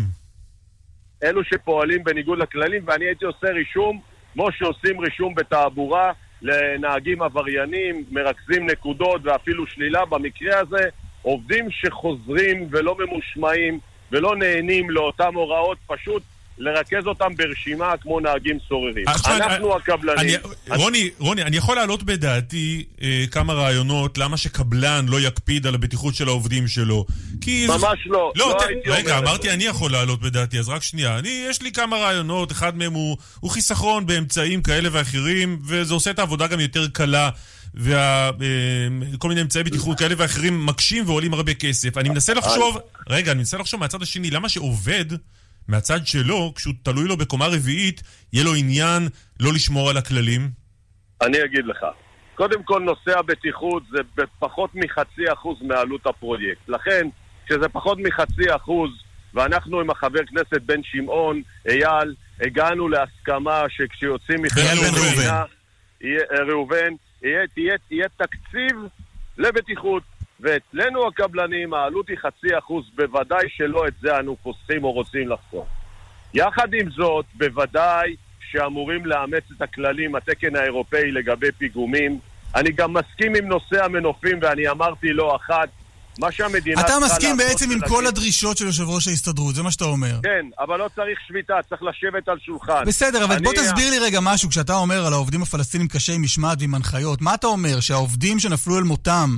[1.24, 4.02] אלו שפועלים בניגוד לכללים, ואני הייתי עושה רישום,
[4.34, 6.12] כמו שעושים רישום בתעבורה
[6.42, 10.06] לנהגים עבריינים, מרכזים נקודות ואפילו שלילה.
[10.06, 10.90] במקרה הזה,
[11.22, 13.80] עובדים שחוזרים ולא ממושמעים
[14.12, 16.24] ולא נהנים לאותן הוראות, פשוט
[16.58, 19.06] לרכז אותם ברשימה כמו נהגים סוררים.
[19.08, 20.40] אנחנו אני- הקבלנים.
[20.70, 25.76] אני, רוני, רוני, אני יכול להעלות בדעתי אה, כמה רעיונות למה שקבלן לא יקפיד על
[25.76, 27.06] הבטיחות של העובדים שלו.
[27.42, 27.68] כי...
[27.68, 28.62] ממש לא, לא, לא ת...
[28.62, 29.50] הייתי רגע, אומר אמרתי.
[29.52, 31.20] אני יכול להעלות בדעתי, אז רק שנייה.
[31.20, 36.12] אני, יש לי כמה רעיונות, אחד מהם הוא, הוא חיסכון באמצעים כאלה ואחרים, וזה עושה
[36.12, 37.30] את העבודה גם יותר קלה.
[37.76, 41.98] וכל מיני אמצעי בטיחות כאלה ואחרים מקשים ועולים הרבה כסף.
[41.98, 42.78] אני מנסה לחשוב,
[43.10, 45.06] רגע, אני מנסה לחשוב מהצד השני, למה שעובד,
[45.68, 48.02] מהצד שלו, כשהוא תלוי לו בקומה רביעית,
[48.34, 49.08] יהיה לו עניין
[49.40, 50.50] לא לשמור על הכללים?
[51.22, 51.86] אני אגיד לך.
[52.36, 56.70] קודם כל, נושא הבטיחות זה בפחות מחצי אחוז מעלות הפרויקט.
[56.70, 57.08] לכן,
[57.46, 58.90] כשזה פחות מחצי אחוז,
[59.34, 64.62] ואנחנו עם החבר כנסת בן שמעון, אייל, הגענו להסכמה שכשיוצאים בן
[64.96, 65.44] ראובן.
[66.04, 66.94] אה, ראובן,
[67.24, 68.78] יהיה, תהיה, תהיה תקציב
[69.38, 70.04] לבטיחות.
[70.40, 75.68] ואצלנו הקבלנים העלות היא חצי אחוז, בוודאי שלא את זה אנו חוסכים או רוצים לחסוך.
[76.34, 82.20] יחד עם זאת, בוודאי שאמורים לאמץ את הכללים, התקן האירופאי לגבי פיגומים.
[82.56, 85.70] אני גם מסכים עם נושא המנופים, ואני אמרתי לא אחת,
[86.20, 89.86] מה שהמדינה אתה מסכים בעצם עם כל הדרישות של יושב ראש ההסתדרות, זה מה שאתה
[89.86, 90.20] אומר.
[90.24, 92.84] כן, אבל לא צריך שביתה, צריך לשבת על שולחן.
[92.86, 96.76] בסדר, אבל בוא תסביר לי רגע משהו, כשאתה אומר על העובדים הפלסטינים קשי משמעת ועם
[96.76, 99.30] הנחיות, מה אתה אומר, שהעובדים שנפלו אל מותם,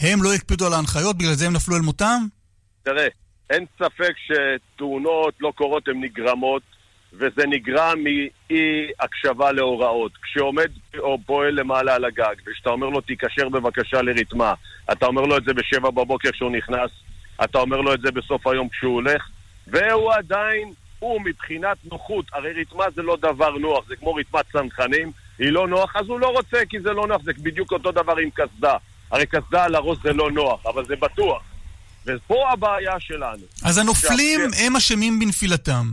[0.00, 2.22] הם לא הקפידו על ההנחיות, בגלל זה הם נפלו אל מותם?
[2.82, 3.06] תראה,
[3.50, 6.62] אין ספק שתאונות לא קורות, הן נגרמות,
[7.12, 10.12] וזה נגרם מאי הקשבה להוראות.
[10.22, 14.54] כשעומד או פועל למעלה על הגג, וכשאתה אומר לו תיקשר בבקשה לרתמה,
[14.92, 16.90] אתה אומר לו את זה בשבע בבוקר כשהוא נכנס,
[17.44, 19.28] אתה אומר לו את זה בסוף היום כשהוא הולך,
[19.66, 25.12] והוא עדיין, הוא מבחינת נוחות, הרי רתמה זה לא דבר נוח, זה כמו רתמת צנחנים,
[25.38, 28.16] היא לא נוח, אז הוא לא רוצה כי זה לא נוח, זה בדיוק אותו דבר
[28.16, 28.76] עם קסדה.
[29.10, 31.42] הרי קסדה על הראש זה לא נוח, אבל זה בטוח.
[32.06, 33.42] ופה הבעיה שלנו.
[33.64, 35.86] אז הנופלים עכשיו, הם אשמים בנפילתם.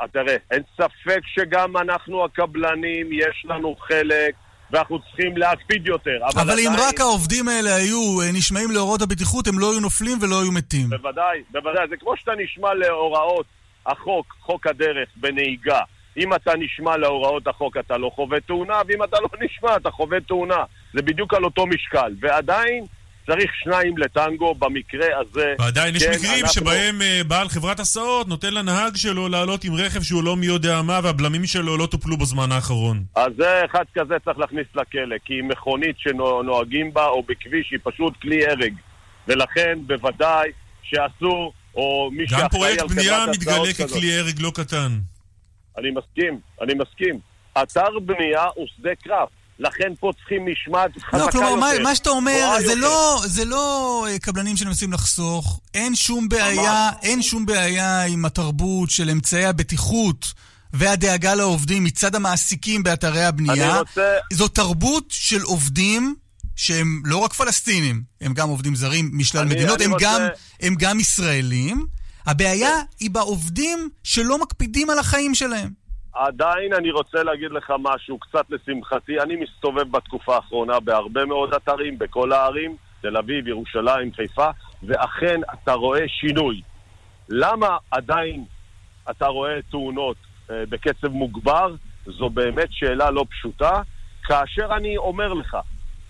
[0.00, 4.34] אה, תראה, אין ספק שגם אנחנו הקבלנים, יש לנו חלק,
[4.70, 6.18] ואנחנו צריכים להקפיד יותר.
[6.34, 9.80] אבל, אבל אם עדיין- רק העובדים האלה היו אה, נשמעים להוראות הבטיחות, הם לא היו
[9.80, 10.90] נופלים ולא היו מתים.
[10.90, 11.88] בוודאי, בוודאי.
[11.90, 13.46] זה כמו שאתה נשמע להוראות
[13.86, 15.80] החוק, חוק הדרך בנהיגה.
[16.16, 20.20] אם אתה נשמע להוראות החוק אתה לא חווה תאונה, ואם אתה לא נשמע אתה חווה
[20.20, 20.64] תאונה.
[20.94, 22.14] זה בדיוק על אותו משקל.
[22.20, 22.84] ועדיין
[23.26, 25.54] צריך שניים לטנגו במקרה הזה.
[25.58, 29.74] ועדיין יש כן, מקרים אנחנו- שבהם אה, בעל חברת הסעות נותן לנהג שלו לעלות עם
[29.74, 33.04] רכב שהוא לא מי יודע מה והבלמים שלו לא טופלו בזמן האחרון.
[33.16, 38.12] אז זה אחד כזה צריך להכניס לכלא, כי מכונית שנוהגים בה או בכביש היא פשוט
[38.22, 38.74] כלי הרג.
[39.28, 40.48] ולכן בוודאי
[40.82, 43.90] שאסור, או מי גם שאחראי פרויקט על בנייה חברת מתגלה הסעות כזאת.
[43.90, 44.92] ככלי הרג לא קטן.
[45.78, 47.18] אני מסכים, אני מסכים.
[47.62, 49.28] אתר בנייה הוא שדה קרב.
[49.62, 51.32] לכן פה צריכים משמעת חזקה לא, יותר.
[51.32, 52.74] כלומר, מה, מה שאתה אומר, זה יותר.
[52.80, 53.66] לא, זה לא
[54.10, 60.32] אה, קבלנים שמנסים לחסוך, אין שום בעיה, אין שום בעיה עם התרבות של אמצעי הבטיחות
[60.72, 63.78] והדאגה לעובדים מצד המעסיקים באתרי הבנייה.
[63.78, 66.14] רוצה- זו תרבות של עובדים
[66.56, 70.20] שהם לא רק פלסטינים, הם גם עובדים זרים משלל אני- מדינות, אני הם, רוצה- גם,
[70.60, 71.86] הם גם ישראלים.
[72.26, 75.81] הבעיה היא בעובדים שלא מקפידים על החיים שלהם.
[76.12, 79.20] עדיין אני רוצה להגיד לך משהו, קצת לשמחתי.
[79.20, 84.50] אני מסתובב בתקופה האחרונה בהרבה מאוד אתרים, בכל הערים, תל אביב, ירושלים, חיפה,
[84.82, 86.62] ואכן אתה רואה שינוי.
[87.28, 88.44] למה עדיין
[89.10, 90.16] אתה רואה תאונות
[90.50, 91.74] אה, בקצב מוגבר?
[92.06, 93.82] זו באמת שאלה לא פשוטה.
[94.22, 95.56] כאשר אני אומר לך,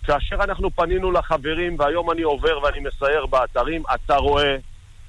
[0.07, 4.57] כאשר אנחנו פנינו לחברים, והיום אני עובר ואני מסייר באתרים, אתה רואה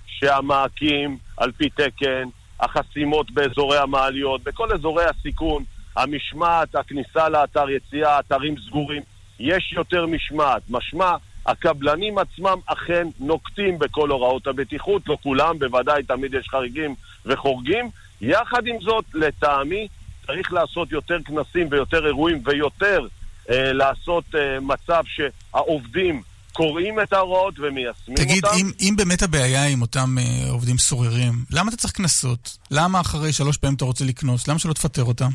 [0.05, 2.29] שהמעקים על פי תקן,
[2.59, 5.63] החסימות באזורי המעליות, בכל אזורי הסיכון,
[5.95, 9.01] המשמעת, הכניסה לאתר, יציאה, אתרים סגורים,
[9.39, 10.61] יש יותר משמעת.
[10.69, 16.95] משמע, הקבלנים עצמם אכן נוקטים בכל הוראות הבטיחות, לא כולם, בוודאי תמיד יש חריגים
[17.25, 17.89] וחורגים.
[18.21, 19.87] יחד עם זאת, לטעמי,
[20.27, 23.07] צריך לעשות יותר כנסים ויותר אירועים ויותר
[23.49, 26.21] אה, לעשות אה, מצב שהעובדים
[26.53, 28.57] קוראים את ההוראות ומיישמים תגיד, אותם.
[28.57, 32.57] אם, אם באמת הבעיה עם אותם אה, עובדים סוררים, למה אתה צריך קנסות?
[32.71, 34.47] למה אחרי שלוש פעמים אתה רוצה לקנוס?
[34.47, 35.29] למה שלא תפטר אותם?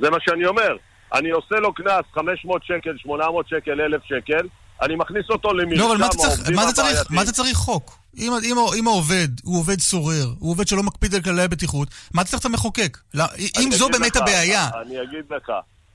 [0.00, 0.76] זה מה שאני אומר.
[1.14, 4.48] אני עושה לו קנס 500 שקל, 800 שקל, 1,000 שקל,
[4.82, 7.16] אני מכניס אותו למרשם לא, אבל מה אתה צריך, העובדים מה אתה צריך, הבעייתיים.
[7.16, 7.98] מה אתה צריך חוק?
[8.18, 12.22] אם, אם, אם העובד הוא עובד סורר, הוא עובד שלא מקפיד על כללי הבטיחות, מה
[12.22, 12.98] אתה צריך את המחוקק?
[13.14, 13.24] לא,
[13.60, 15.50] אם זו באמת לך, הבעיה, אני אגיד לך.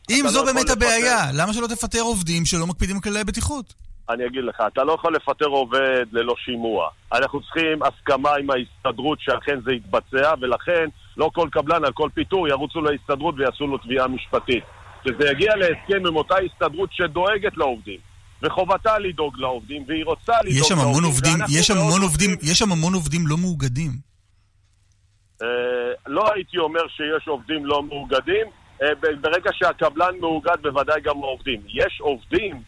[0.09, 3.73] אם זו לא באמת לפטר- הבעיה, למה שלא תפטר עובדים שלא מקפידים על כללי הבטיחות?
[4.09, 6.89] אני אגיד לך, אתה לא יכול לפטר עובד ללא שימוע.
[7.13, 10.85] אנחנו צריכים הסכמה עם ההסתדרות שאכן זה יתבצע, ולכן
[11.17, 14.63] לא כל קבלן על כל פיטור ירוצו להסתדרות ויעשו לו תביעה משפטית.
[15.07, 17.99] שזה יגיע להסכם עם אותה הסתדרות שדואגת לעובדים,
[18.41, 20.89] וחובתה לדאוג לעובדים, והיא רוצה לדאוג יש שם לעובדים.
[20.89, 23.91] המון עובדים, ואנחנו יש שם המון רוצים- עובדים, יש שם המון עובדים לא מאוגדים.
[25.41, 25.47] אה,
[26.07, 28.47] לא הייתי אומר שיש עובדים לא מאוגדים.
[28.81, 28.87] אה,
[29.21, 31.61] ברגע שהקבלן מאוגד, בוודאי גם העובדים.
[31.73, 32.61] יש עובדים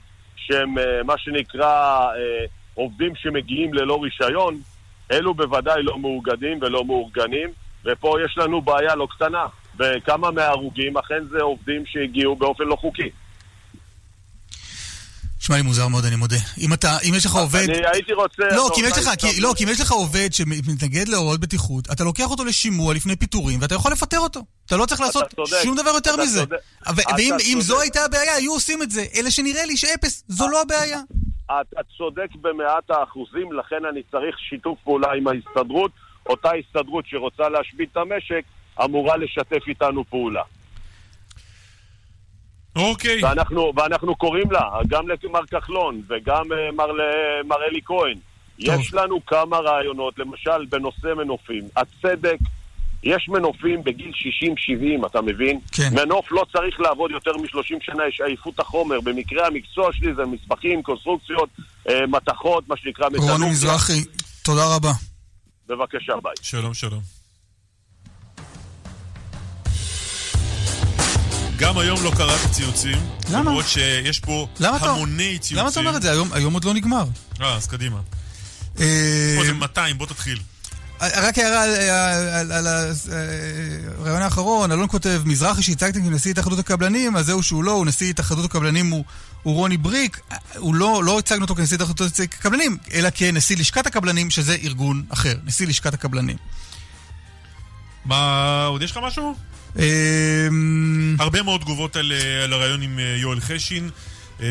[0.48, 4.60] שהם אה, מה שנקרא אה, עובדים שמגיעים ללא רישיון,
[5.12, 7.50] אלו בוודאי לא מאוגדים ולא מאורגנים,
[7.86, 9.46] ופה יש לנו בעיה לא קטנה.
[9.76, 13.10] בכמה מההרוגים אכן זה עובדים שהגיעו באופן לא חוקי.
[15.48, 16.36] נשמע לי מוזר מאוד, אני מודה.
[16.58, 17.70] אם אתה, אם יש לך עובד...
[17.70, 18.44] אני הייתי רוצה...
[18.56, 21.88] לא, כי אם יש לך, כי, לא, כי אם יש לך עובד שמתנגד להוראות בטיחות,
[21.92, 24.40] אתה לוקח אותו לשימוע לפני פיטורים, ואתה יכול לפטר אותו.
[24.66, 26.40] אתה לא צריך לעשות צודק, שום דבר יותר מזה.
[26.40, 26.58] צודק.
[26.96, 27.62] ואם אם צודק.
[27.62, 29.06] זו הייתה הבעיה, היו עושים את זה.
[29.16, 31.00] אלא שנראה לי שאפס, זו לא הבעיה.
[31.46, 35.92] אתה צודק במאת האחוזים, לכן אני צריך שיתוף פעולה עם ההסתדרות.
[36.26, 38.44] אותה הסתדרות שרוצה להשבית את המשק,
[38.84, 40.44] אמורה לשתף איתנו פעולה.
[42.78, 43.24] אוקיי.
[43.24, 46.88] ואנחנו, ואנחנו קוראים לה, גם למר כחלון וגם אה, מר,
[47.46, 48.18] מר אלי כהן.
[48.60, 51.64] יש לנו כמה רעיונות, למשל בנושא מנופים.
[51.76, 52.38] הצדק
[53.04, 54.12] יש מנופים בגיל
[55.04, 55.60] 60-70, אתה מבין?
[55.72, 55.90] כן.
[55.92, 59.02] מנוף לא צריך לעבוד יותר מ-30 שנה, יש עייפות החומר.
[59.02, 61.50] במקרה המקצוע שלי זה מסמכים, קונסטרוקציות,
[61.90, 63.50] אה, מתכות, מה שנקרא רוני.
[63.50, 64.04] מזרחי,
[64.44, 64.92] תודה רבה.
[65.68, 66.34] בבקשה, ביי.
[66.42, 67.17] שלום, שלום.
[71.58, 72.98] גם היום לא קראתי ציוצים.
[73.30, 73.40] למה?
[73.50, 75.58] למרות שיש פה המוני ציוצים.
[75.58, 76.12] למה אתה אומר את זה?
[76.12, 77.06] היום- היום עוד לא נגמר.
[77.42, 77.98] אה, אז קדימה.
[78.80, 80.40] אה, פה זה 200, בוא תתחיל.
[81.02, 82.68] רק הערה על- על- על
[84.00, 88.10] הרעיון האחרון, אלון כותב, מזרחי שהצגתם כנשיא התאחדות הקבלנים, אז זהו שהוא לא, הוא נשיא
[88.10, 89.04] התאחדות הקבלנים, הוא,
[89.44, 90.20] הוא רוני בריק,
[90.58, 95.34] הוא לא, לא הצגנו אותו כנשיא התאחדות הקבלנים, אלא כנשיא לשכת הקבלנים, שזה ארגון אחר,
[95.46, 96.38] נשיא לשכת הקבלנים.
[98.06, 99.36] מה, עוד יש לך משהו?
[99.76, 103.90] אמ, הרבה מאוד תגובות על, אה, על הרעיון עם אה, יואל חשין.
[104.42, 104.48] אה,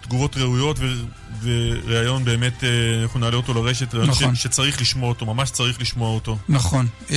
[0.00, 0.78] תגובות ראויות
[1.42, 2.64] וראיון באמת,
[3.02, 4.34] אנחנו נעלה אותו לרשת, ראיון נכון.
[4.34, 6.38] ש- שצריך לשמוע אותו, ממש צריך לשמוע אותו.
[6.48, 6.86] נכון.
[7.10, 7.16] אה,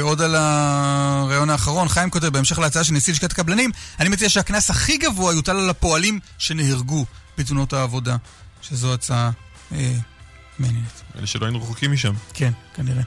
[0.00, 3.70] עוד על הרעיון האחרון, חיים כותב, בהמשך להצעה של נשיא לשכת הקבלנים,
[4.00, 7.06] אני מציע שהקנס הכי גבוה יוטל על הפועלים שנהרגו
[7.38, 8.16] בתאונות העבודה,
[8.62, 9.30] שזו הצעה
[9.72, 9.92] אה,
[10.58, 11.02] מעניינת.
[11.18, 12.12] אלה שלא היינו רחוקים משם.
[12.34, 13.02] כן, כנראה.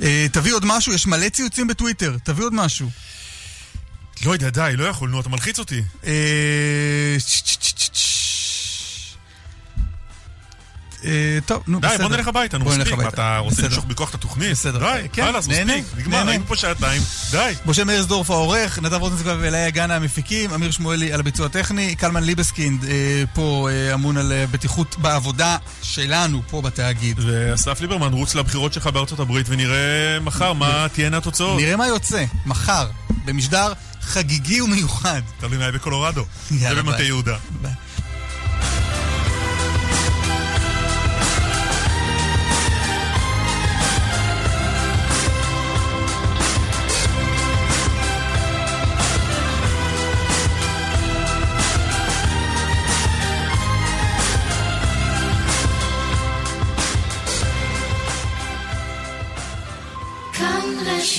[0.00, 2.90] אה, תביא עוד משהו, יש מלא ציוצים בטוויטר, תביא עוד משהו.
[4.24, 5.82] לא יודע, די, לא יכול, נו, אתה מלחיץ אותי.
[11.46, 12.08] טוב, נו, די, בסדר.
[12.08, 12.94] בוא נלך הביתה, נו, מספיק.
[13.08, 13.62] אתה רוצה.
[13.62, 14.50] למשוך בכוח את התוכנית?
[14.50, 14.78] בסדר.
[14.78, 16.28] די, כן, חלאס, נהנה, מספיק, נגמר.
[16.28, 17.52] היינו פה שעתיים, די.
[17.66, 22.84] משה מאירסדורף העורך, נדב רוזנצוויג ואליה גנה המפיקים, אמיר שמואלי על הביצוע הטכני, קלמן ליבסקינד
[22.84, 27.20] אה, פה אה, אמון על אה, בטיחות בעבודה שלנו פה בתאגיד.
[27.22, 31.60] ואסף ליברמן, רוץ לבחירות שלך בארצות הברית ונראה מחר מה תהיינה התוצאות.
[31.60, 32.86] נראה מה יוצא, מחר,
[33.24, 33.72] במשדר
[34.02, 35.22] חגיגי ומיוחד.
[35.40, 36.24] תלוי מה יהיה בקולורדו.
[36.50, 37.06] ובמטה ביי.
[37.06, 37.36] יהודה.
[37.62, 37.72] ביי.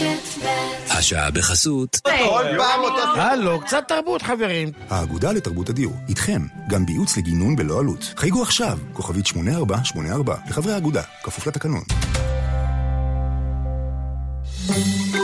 [0.03, 2.01] רשת ב' השעה בחסות.
[3.15, 4.71] הלו, קצת תרבות, חברים.
[4.89, 8.13] האגודה לתרבות הדיור, איתכם, גם בייעוץ לגינון בלא עלות.
[8.17, 11.83] חייגו עכשיו, כוכבית 8484, לחברי האגודה, כפוף לתקנון.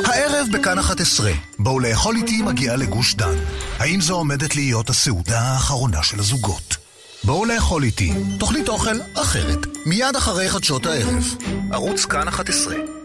[0.05, 3.35] הערב בכאן 11, בואו לאכול איתי מגיעה לגוש דן.
[3.79, 6.77] האם זו עומדת להיות הסעודה האחרונה של הזוגות?
[7.23, 11.35] בואו לאכול איתי, תוכנית אוכל אחרת, מיד אחרי חדשות הערב.
[11.71, 12.98] ערוץ כאן 11.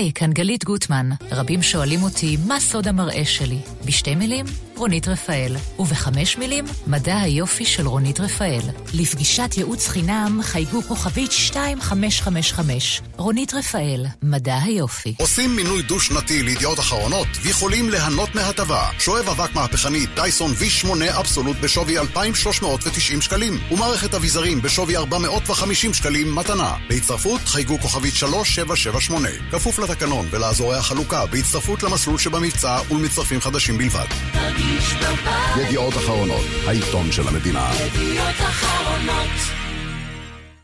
[0.00, 1.10] היי, כאן גלית גוטמן.
[1.30, 3.58] רבים שואלים אותי, מה סוד המראה שלי?
[3.84, 4.46] בשתי מילים,
[4.76, 5.56] רונית רפאל.
[5.78, 8.60] ובחמש מילים, מדע היופי של רונית רפאל.
[8.94, 13.02] לפגישת ייעוץ חינם, חייגו כוכבית 2555.
[13.16, 15.14] רונית רפאל, מדע היופי.
[15.18, 18.88] עושים מינוי דו-שנתי לידיעות אחרונות ויכולים ליהנות מהטבה.
[18.98, 26.74] שואב אבק מהפכני דייסון V8 אבסולוט בשווי 2,390 שקלים ומערכת אביזרים בשווי 450 שקלים מתנה.
[26.88, 29.28] בהצטרפות חייגו כוכבית 3778.
[29.50, 34.06] כפוף לתקנון ולאזורי החלוקה בהצטרפות למסלול שבמבצע ולמצטרפים חדשים בלבד.
[34.32, 37.70] תרגיש בבית, ידיעות אחרונות, העיתון של המדינה.
[37.86, 39.30] ידיעות אחרונות.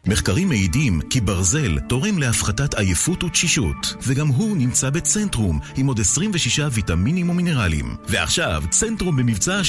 [0.07, 6.61] מחקרים מעידים כי ברזל תורם להפחתת עייפות ותשישות, וגם הוא נמצא בצנטרום עם עוד 26
[6.72, 7.97] ויטמינים ומינרלים.
[8.09, 9.61] ועכשיו, צנטרום במבצע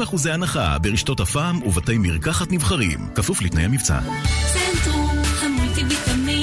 [0.00, 3.98] 30% הנחה ברשתות הפעם ובתי מרקחת נבחרים, כפוף לתנאי המבצע.
[4.52, 6.41] צנטרום המולטי ויטמין.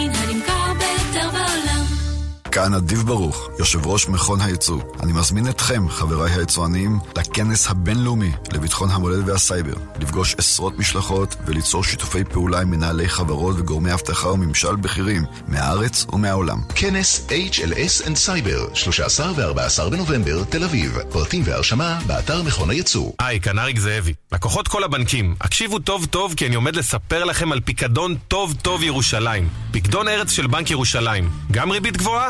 [2.51, 4.81] כאן אדיב ברוך, יושב ראש מכון הייצוא.
[5.03, 12.23] אני מזמין אתכם, חבריי היצואנים, לכנס הבינלאומי לביטחון המולדת והסייבר, לפגוש עשרות משלחות וליצור שיתופי
[12.23, 16.61] פעולה עם מנהלי חברות וגורמי אבטחה וממשל בכירים מהארץ ומהעולם.
[16.75, 20.97] כנס HLS and Cyber, 13 ו-14 בנובמבר, תל אביב.
[21.09, 23.11] פרטים והרשמה באתר מכון הייצוא.
[23.19, 24.13] היי, כאן אריק זאבי.
[24.31, 28.83] לקוחות כל הבנקים, הקשיבו טוב טוב כי אני עומד לספר לכם על פיקדון טוב טוב
[28.83, 29.49] ירושלים.
[29.71, 31.29] פיקדון ארץ של בנק ירושלים.
[31.51, 32.29] גם ריבית גבוהה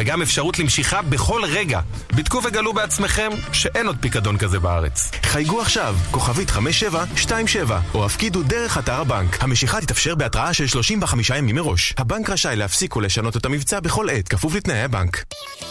[0.00, 1.80] וגם אפשרות למשיכה בכל רגע.
[2.12, 5.10] בדקו וגלו בעצמכם שאין עוד פיקדון כזה בארץ.
[5.22, 9.42] חייגו עכשיו, כוכבית 5727, או הפקידו דרך אתר הבנק.
[9.42, 11.94] המשיכה תתאפשר בהתראה של 35 ימים מראש.
[11.98, 15.24] הבנק רשאי להפסיק ולשנות את המבצע בכל עת, כפוף לתנאי הבנק.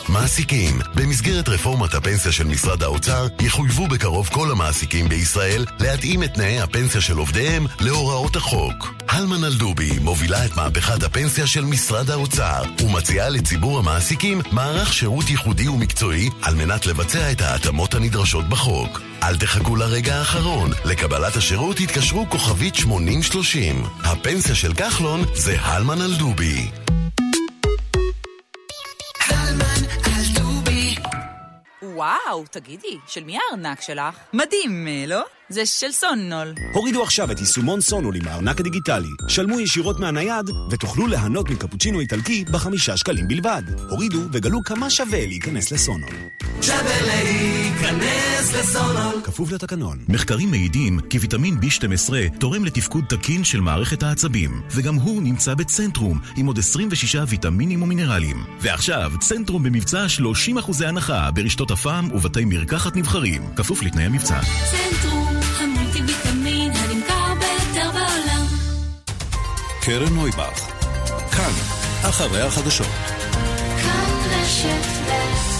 [0.09, 6.59] מעסיקים, במסגרת רפורמת הפנסיה של משרד האוצר, יחויבו בקרוב כל המעסיקים בישראל להתאים את תנאי
[6.61, 8.93] הפנסיה של עובדיהם להוראות החוק.
[9.09, 13.79] הלמן אלדובי מובילה את מהפכת הפנסיה של משרד האוצר, ומציעה לציבור
[14.19, 19.01] מעניקים מערך שירות ייחודי ומקצועי על מנת לבצע את ההתאמות הנדרשות בחוק.
[19.23, 23.83] אל תחכו לרגע האחרון, לקבלת השירות התקשרו כוכבית 8030.
[24.03, 26.71] הפנסיה של כחלון זה הלמן אלדובי.
[31.83, 34.15] וואו, תגידי, של מי הארנק שלך?
[34.33, 35.23] מדהים, אה, לא?
[35.49, 36.53] זה של סונול.
[36.73, 39.09] הורידו עכשיו את יישומון סונול עם הארנק הדיגיטלי.
[39.27, 43.63] שלמו ישירות מהנייד, ותוכלו ליהנות מקפוצ'ינו איטלקי בחמישה שקלים בלבד.
[43.89, 46.09] הורידו וגלו כמה שווה להיכנס לסונול.
[46.61, 49.21] שווה להיכנס לסונול.
[49.23, 50.05] כפוף לתקנון.
[50.09, 56.19] מחקרים מעידים כי ויטמין B12 תורם לתפקוד תקין של מערכת העצבים, וגם הוא נמצא בצנטרום,
[56.35, 58.43] עם עוד 26 ויטמינים ומינרלים.
[58.61, 60.05] ועכשיו, צנטרום במבצע
[60.59, 64.39] 30% הנחה ברשתות הפעם ובתי מרקחת נבחרים, כפוף לתנאי המבצע.
[64.71, 65.38] צנטרום,
[69.89, 70.67] קרן נויבך,
[71.31, 71.51] כאן,
[72.09, 72.87] אחרי החדשות.
[73.81, 75.58] כאן רשת ב'